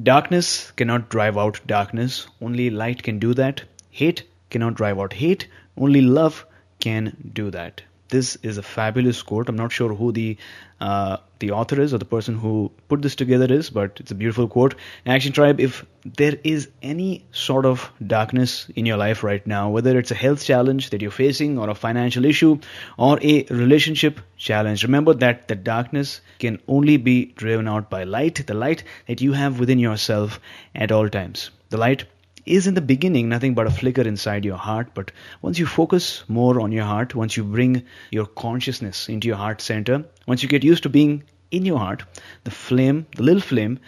[0.00, 3.62] Darkness cannot drive out darkness, only light can do that.
[3.90, 6.46] Hate cannot drive out hate, only love
[6.80, 7.82] can do that.
[8.08, 9.48] This is a fabulous quote.
[9.48, 10.38] I'm not sure who the
[10.80, 14.14] uh, the author is or the person who put this together is, but it's a
[14.14, 14.76] beautiful quote.
[15.06, 19.98] Action Tribe, if there is any sort of darkness in your life right now, whether
[19.98, 22.58] it's a health challenge that you're facing, or a financial issue,
[22.96, 28.46] or a relationship challenge, remember that the darkness can only be driven out by light,
[28.46, 30.38] the light that you have within yourself
[30.76, 31.50] at all times.
[31.70, 32.04] The light
[32.46, 35.12] is in the beginning nothing but a flicker inside your heart, but
[35.42, 39.60] once you focus more on your heart, once you bring your consciousness into your heart
[39.60, 42.04] center, once you get used to being in your heart,
[42.44, 43.78] the flame, the little flame,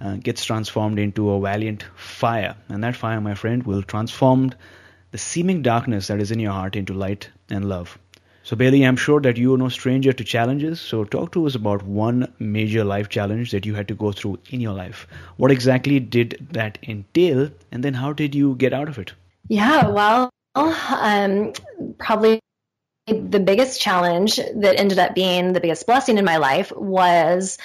[0.00, 2.56] uh, gets transformed into a valiant fire.
[2.68, 4.52] And that fire, my friend, will transform
[5.12, 7.98] the seeming darkness that is in your heart into light and love.
[8.44, 10.80] So, Bailey, I'm sure that you are no stranger to challenges.
[10.80, 14.40] So, talk to us about one major life challenge that you had to go through
[14.50, 15.06] in your life.
[15.36, 17.50] What exactly did that entail?
[17.70, 19.12] And then, how did you get out of it?
[19.48, 21.52] Yeah, well, um,
[21.98, 22.40] probably
[23.06, 27.58] the biggest challenge that ended up being the biggest blessing in my life was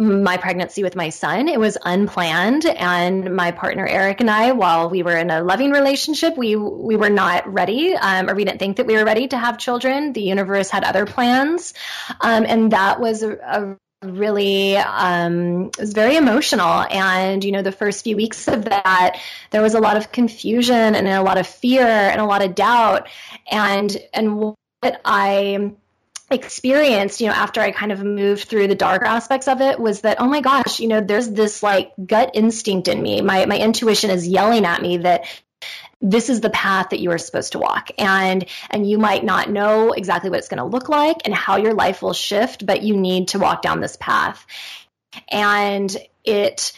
[0.00, 1.48] my pregnancy with my son.
[1.48, 5.70] It was unplanned, and my partner Eric and I, while we were in a loving
[5.70, 9.28] relationship, we we were not ready, um, or we didn't think that we were ready
[9.28, 10.12] to have children.
[10.12, 11.74] The universe had other plans,
[12.20, 17.60] um, and that was a, a really um, it was very emotional and you know
[17.60, 19.18] the first few weeks of that
[19.50, 22.54] there was a lot of confusion and a lot of fear and a lot of
[22.54, 23.08] doubt
[23.50, 25.70] and and what i
[26.30, 30.02] experienced, you know, after I kind of moved through the darker aspects of it was
[30.02, 33.20] that, oh my gosh, you know, there's this like gut instinct in me.
[33.20, 35.24] My my intuition is yelling at me that
[36.00, 39.50] this is the path that you are supposed to walk and and you might not
[39.50, 42.82] know exactly what it's going to look like and how your life will shift but
[42.82, 44.46] you need to walk down this path
[45.28, 46.72] and it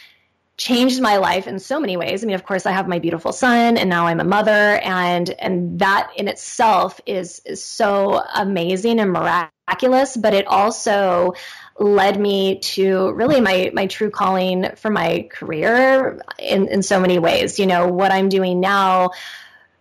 [0.62, 2.22] changed my life in so many ways.
[2.22, 5.28] I mean, of course, I have my beautiful son, and now I'm a mother, and
[5.28, 10.16] and that in itself is is so amazing and miraculous.
[10.16, 11.34] But it also
[11.80, 17.18] led me to really my my true calling for my career in in so many
[17.18, 17.58] ways.
[17.58, 19.10] You know, what I'm doing now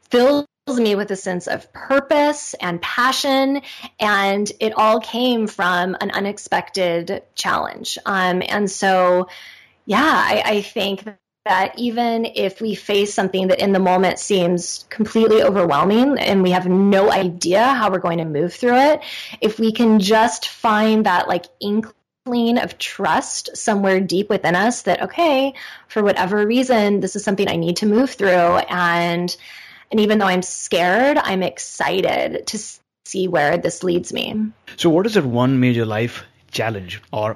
[0.10, 3.62] fills me with a sense of purpose and passion
[4.00, 9.28] and it all came from an unexpected challenge um, and so
[9.92, 11.04] yeah, I, I think
[11.44, 16.52] that even if we face something that in the moment seems completely overwhelming and we
[16.52, 19.02] have no idea how we're going to move through it,
[19.42, 25.02] if we can just find that like inkling of trust somewhere deep within us that
[25.02, 25.54] okay,
[25.89, 29.36] for whatever reason, this is something I need to move through and
[29.92, 32.60] and even though I'm scared, I'm excited to
[33.04, 34.54] see where this leads me.
[34.78, 37.36] So what is that one major life challenge or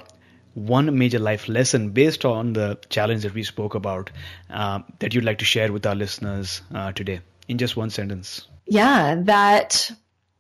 [0.56, 4.10] one major life lesson based on the challenge that we spoke about
[4.50, 8.48] uh, that you'd like to share with our listeners uh, today in just one sentence?
[8.66, 9.92] Yeah, that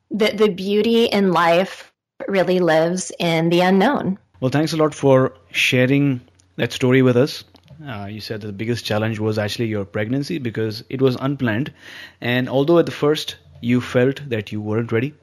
[0.09, 1.93] the, the beauty in life
[2.27, 4.17] really lives in the unknown.
[4.39, 6.21] Well, thanks a lot for sharing
[6.55, 7.43] that story with us.
[7.85, 11.73] Uh, you said that the biggest challenge was actually your pregnancy because it was unplanned.
[12.21, 15.13] And although at the first you felt that you weren't ready,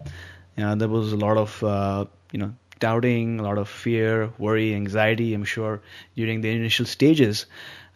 [0.59, 2.55] uh, there was a lot of, uh, you know,
[2.85, 5.29] doubting, a lot of fear, worry, anxiety.
[5.35, 5.81] I'm sure
[6.17, 7.47] during the initial stages,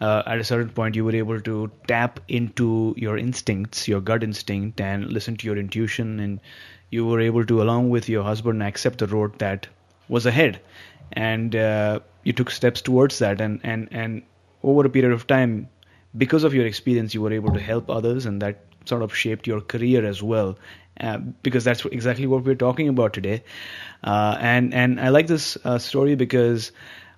[0.00, 4.22] uh, at a certain point, you were able to tap into your instincts, your gut
[4.28, 6.40] instinct, and listen to your intuition, and
[6.90, 9.66] you were able to, along with your husband, accept the road that
[10.08, 10.60] was ahead,
[11.12, 14.22] and uh, you took steps towards that, and and and
[14.72, 15.68] over a period of time,
[16.24, 19.48] because of your experience, you were able to help others, and that sort of shaped
[19.52, 20.56] your career as well,
[21.00, 23.42] uh, because that's exactly what we're talking about today.
[24.04, 26.72] Uh, and and I like this uh, story because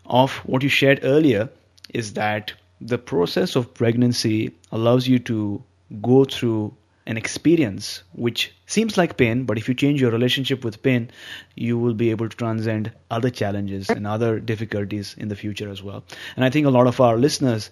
[0.07, 1.49] of what you shared earlier
[1.91, 5.63] is that the process of pregnancy allows you to
[6.03, 6.75] go through
[7.07, 11.11] an experience which seems like pain, but if you change your relationship with pain,
[11.55, 15.83] you will be able to transcend other challenges and other difficulties in the future as
[15.83, 16.05] well.
[16.37, 17.71] And I think a lot of our listeners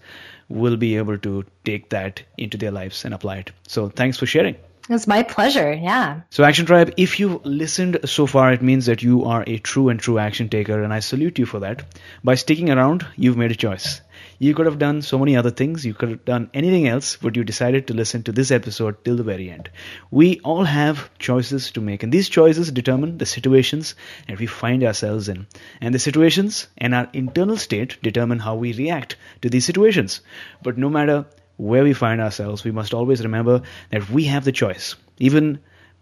[0.48, 3.50] will be able to take that into their lives and apply it.
[3.68, 4.56] So thanks for sharing.
[4.88, 5.72] It's my pleasure.
[5.72, 6.20] Yeah.
[6.30, 9.88] So, Action Tribe, if you've listened so far, it means that you are a true
[9.88, 11.82] and true action taker, and I salute you for that.
[12.22, 14.00] By sticking around, you've made a choice.
[14.38, 15.84] You could have done so many other things.
[15.84, 19.16] You could have done anything else, but you decided to listen to this episode till
[19.16, 19.70] the very end.
[20.12, 23.96] We all have choices to make, and these choices determine the situations
[24.28, 25.48] that we find ourselves in.
[25.80, 30.20] And the situations and our internal state determine how we react to these situations.
[30.62, 31.26] But no matter
[31.56, 34.94] where we find ourselves, we must always remember that we have the choice.
[35.18, 35.58] Even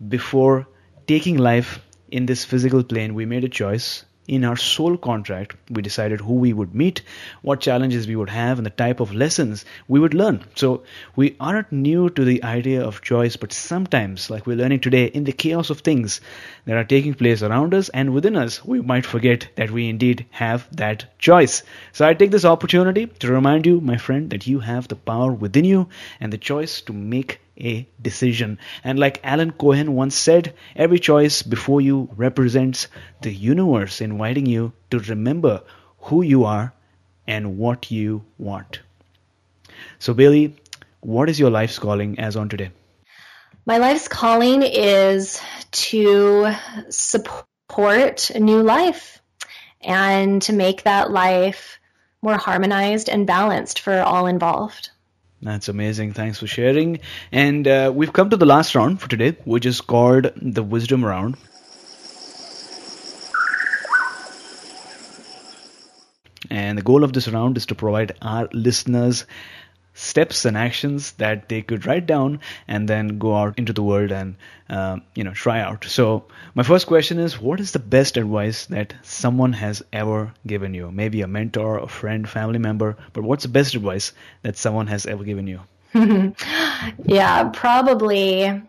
[0.09, 0.67] before
[1.07, 1.81] taking life
[2.11, 6.35] in this physical plane, we made a choice in our soul contract, we decided who
[6.35, 7.03] we would meet,
[7.43, 10.45] what challenges we would have, and the type of lessons we would learn.
[10.55, 15.07] So we aren't new to the idea of choice, but sometimes, like we're learning today,
[15.07, 16.21] in the chaos of things
[16.65, 20.27] that are taking place around us and within us, we might forget that we indeed
[20.31, 21.63] have that choice.
[21.93, 25.33] So I take this opportunity to remind you, my friend, that you have the power
[25.33, 25.89] within you
[26.21, 28.59] and the choice to make a decision.
[28.83, 32.89] And like Alan Cohen once said, every choice before you represents
[33.23, 35.63] the universe inviting you to remember
[35.99, 36.73] who you are
[37.27, 38.81] and what you want.
[39.99, 40.57] So, Bailey,
[41.01, 42.71] what is your life's calling as on today?
[43.67, 45.41] My life's calling is
[45.71, 46.53] to
[46.91, 49.23] support a new life
[49.81, 51.79] and to make that life
[52.21, 54.91] more harmonized and balanced for all involved.
[55.45, 56.15] That's amazing.
[56.15, 57.01] Thanks for sharing.
[57.31, 61.05] And uh, we've come to the last round for today, which is called the wisdom
[61.05, 61.37] round.
[66.51, 69.27] And the goal of this round is to provide our listeners
[69.95, 74.13] steps and actions that they could write down and then go out into the world
[74.13, 74.37] and
[74.69, 75.85] uh, you know try out.
[75.85, 76.25] So
[76.55, 80.91] my first question is what is the best advice that someone has ever given you?
[80.91, 85.07] Maybe a mentor a friend family member but what's the best advice that someone has
[85.07, 85.61] ever given you?
[87.07, 88.63] Yeah probably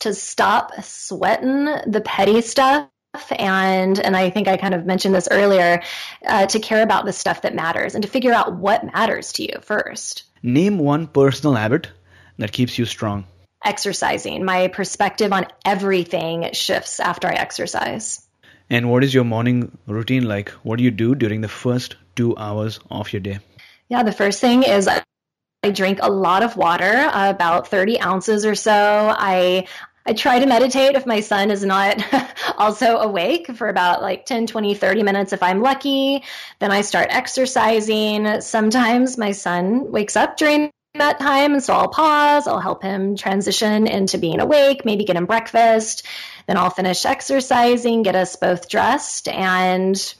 [0.00, 2.88] to stop sweating the petty stuff
[3.32, 5.82] and and I think I kind of mentioned this earlier
[6.26, 9.42] uh, to care about the stuff that matters and to figure out what matters to
[9.42, 10.24] you first.
[10.42, 11.88] Name one personal habit
[12.38, 13.24] that keeps you strong.
[13.64, 14.44] Exercising.
[14.44, 18.26] My perspective on everything shifts after I exercise.
[18.68, 20.50] And what is your morning routine like?
[20.62, 23.38] What do you do during the first two hours of your day?
[23.88, 25.02] Yeah, the first thing is I
[25.70, 29.14] drink a lot of water, about 30 ounces or so.
[29.16, 29.66] I
[30.06, 32.02] I try to meditate if my son is not
[32.58, 36.22] also awake for about like 10, 20, 30 minutes if I'm lucky.
[36.58, 38.42] Then I start exercising.
[38.42, 43.16] Sometimes my son wakes up during that time, and so I'll pause, I'll help him
[43.16, 46.06] transition into being awake, maybe get him breakfast.
[46.46, 50.14] Then I'll finish exercising, get us both dressed, and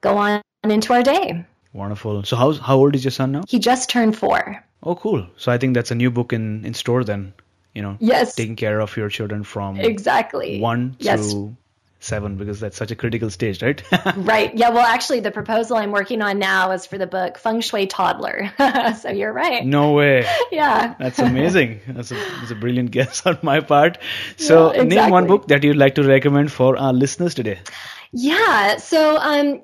[0.00, 1.44] go on into our day.
[1.74, 2.24] Wonderful.
[2.24, 3.42] So, how, how old is your son now?
[3.46, 4.64] He just turned four.
[4.82, 5.26] Oh, cool.
[5.36, 7.34] So, I think that's a new book in, in store then
[7.76, 8.34] you know yes.
[8.34, 10.58] taking care of your children from exactly.
[10.60, 11.32] one yes.
[11.32, 11.54] to
[11.98, 13.82] seven because that's such a critical stage right?
[14.16, 14.54] Right.
[14.54, 17.86] Yeah well actually the proposal i'm working on now is for the book feng shui
[17.86, 18.52] toddler.
[19.00, 19.64] So you're right.
[19.66, 20.26] No way.
[20.52, 20.94] Yeah.
[20.98, 21.80] That's amazing.
[21.86, 23.98] That's a, that's a brilliant guess on my part.
[24.36, 24.96] So yeah, exactly.
[24.96, 27.58] name one book that you'd like to recommend for our listeners today?
[28.12, 29.60] Yeah so um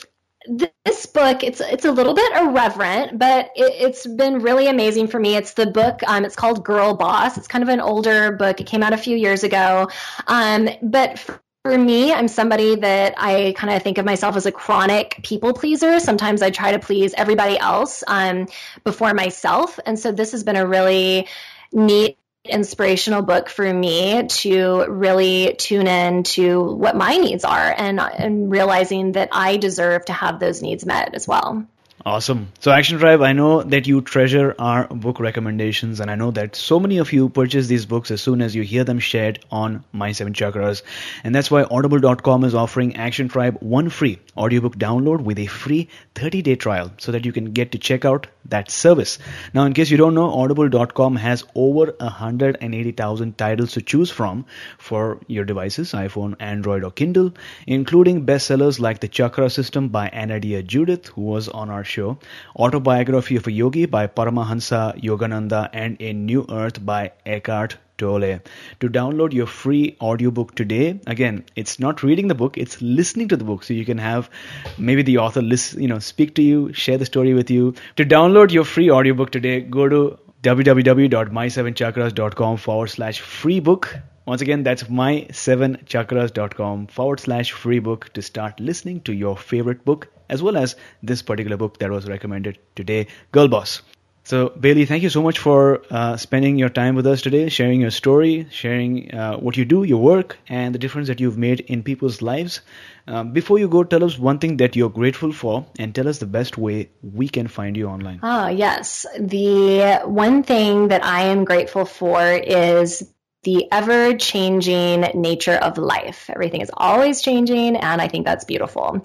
[0.84, 5.20] this book it's it's a little bit irreverent but it, has been really amazing for
[5.20, 5.36] me.
[5.36, 7.36] It's the book um, it's called girl boss.
[7.36, 8.60] It's kind of an older book.
[8.60, 9.88] It came out a few years ago.
[10.26, 14.46] Um, but for, for me i'm somebody that i kind of think of myself as
[14.46, 16.00] a chronic people pleaser.
[16.00, 18.48] Sometimes i try to please everybody else um,
[18.84, 19.78] before myself.
[19.86, 21.28] And so this has been a really
[21.72, 28.00] neat inspirational book for me to really tune in to what my needs are and,
[28.00, 31.66] and realizing that I deserve to have those needs met as well.
[32.04, 32.50] Awesome.
[32.58, 36.56] So, Action Tribe, I know that you treasure our book recommendations, and I know that
[36.56, 39.84] so many of you purchase these books as soon as you hear them shared on
[39.92, 40.82] My Seven Chakras.
[41.22, 45.90] And that's why Audible.com is offering Action Tribe one free audiobook download with a free
[46.16, 49.18] 30 day trial so that you can get to check out that service.
[49.54, 54.46] Now, in case you don't know, Audible.com has over 180,000 titles to choose from
[54.76, 57.32] for your devices iPhone, Android, or Kindle,
[57.66, 62.18] including bestsellers like The Chakra System by Anodea Judith, who was on our show,
[62.56, 68.40] Autobiography of a Yogi by Paramahansa Yogananda, and A New Earth by Eckhart Tolle.
[68.80, 73.36] To download your free audiobook today, again, it's not reading the book, it's listening to
[73.36, 73.62] the book.
[73.62, 74.30] So you can have
[74.78, 77.74] maybe the author list, you know, speak to you, share the story with you.
[77.96, 83.96] To download your free audiobook today, go to www.my7chakras.com forward slash free book.
[84.26, 90.08] Once again, that's my7chakras.com forward slash free book to start listening to your favorite book
[90.28, 93.82] as well as this particular book that was recommended today, Girl Boss.
[94.24, 97.80] So, Bailey, thank you so much for uh, spending your time with us today, sharing
[97.80, 101.60] your story, sharing uh, what you do, your work, and the difference that you've made
[101.60, 102.60] in people's lives.
[103.08, 106.18] Um, before you go, tell us one thing that you're grateful for and tell us
[106.18, 108.20] the best way we can find you online.
[108.22, 109.06] Oh, yes.
[109.18, 113.02] The one thing that I am grateful for is
[113.42, 116.30] the ever changing nature of life.
[116.30, 119.04] Everything is always changing, and I think that's beautiful.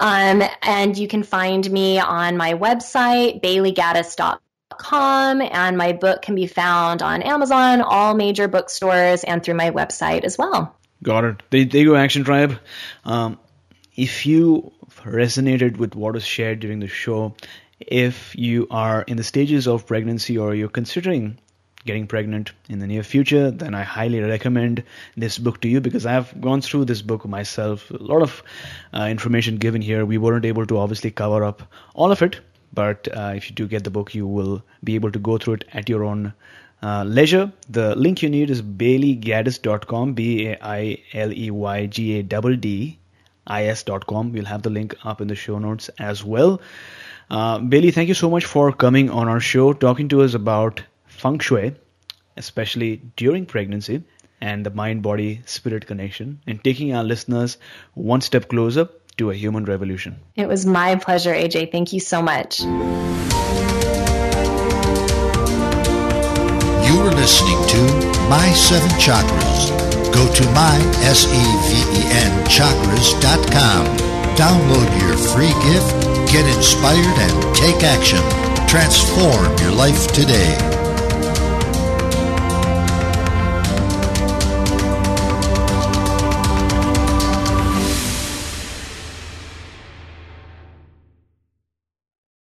[0.00, 4.40] Um, and you can find me on my website, baileygaddis.com
[4.82, 10.24] And my book can be found on Amazon, all major bookstores, and through my website
[10.24, 10.76] as well.
[11.02, 11.42] Got it.
[11.50, 12.58] There, there you go, Action Tribe.
[13.04, 13.38] Um,
[13.96, 14.72] if you
[15.04, 17.34] resonated with what was shared during the show,
[17.80, 21.38] if you are in the stages of pregnancy or you're considering
[21.84, 24.82] getting pregnant in the near future, then I highly recommend
[25.16, 27.90] this book to you because I've gone through this book myself.
[27.90, 28.42] A lot of
[28.92, 30.04] uh, information given here.
[30.04, 31.62] We weren't able to obviously cover up
[31.94, 32.40] all of it,
[32.72, 35.54] but uh, if you do get the book, you will be able to go through
[35.54, 36.32] it at your own
[36.82, 37.52] uh, leisure.
[37.68, 42.56] The link you need is baileygaddis.com, B A I L E Y G A D
[42.56, 42.98] D
[43.46, 44.32] I S.com.
[44.32, 46.60] We'll have the link up in the show notes as well.
[47.30, 50.82] Uh, Bailey, thank you so much for coming on our show, talking to us about
[51.06, 51.74] feng shui,
[52.36, 54.04] especially during pregnancy
[54.40, 57.56] and the mind body spirit connection, and taking our listeners
[57.94, 58.88] one step closer
[59.18, 60.16] to a human revolution.
[60.34, 61.72] It was my pleasure, AJ.
[61.72, 62.60] Thank you so much.
[62.60, 62.66] You
[67.02, 67.80] were listening to
[68.28, 69.70] My Seven Chakras.
[70.12, 73.86] Go to my S-E-V-E-N chakras.com.
[74.36, 78.20] Download your free gift, get inspired, and take action.
[78.68, 80.75] Transform your life today.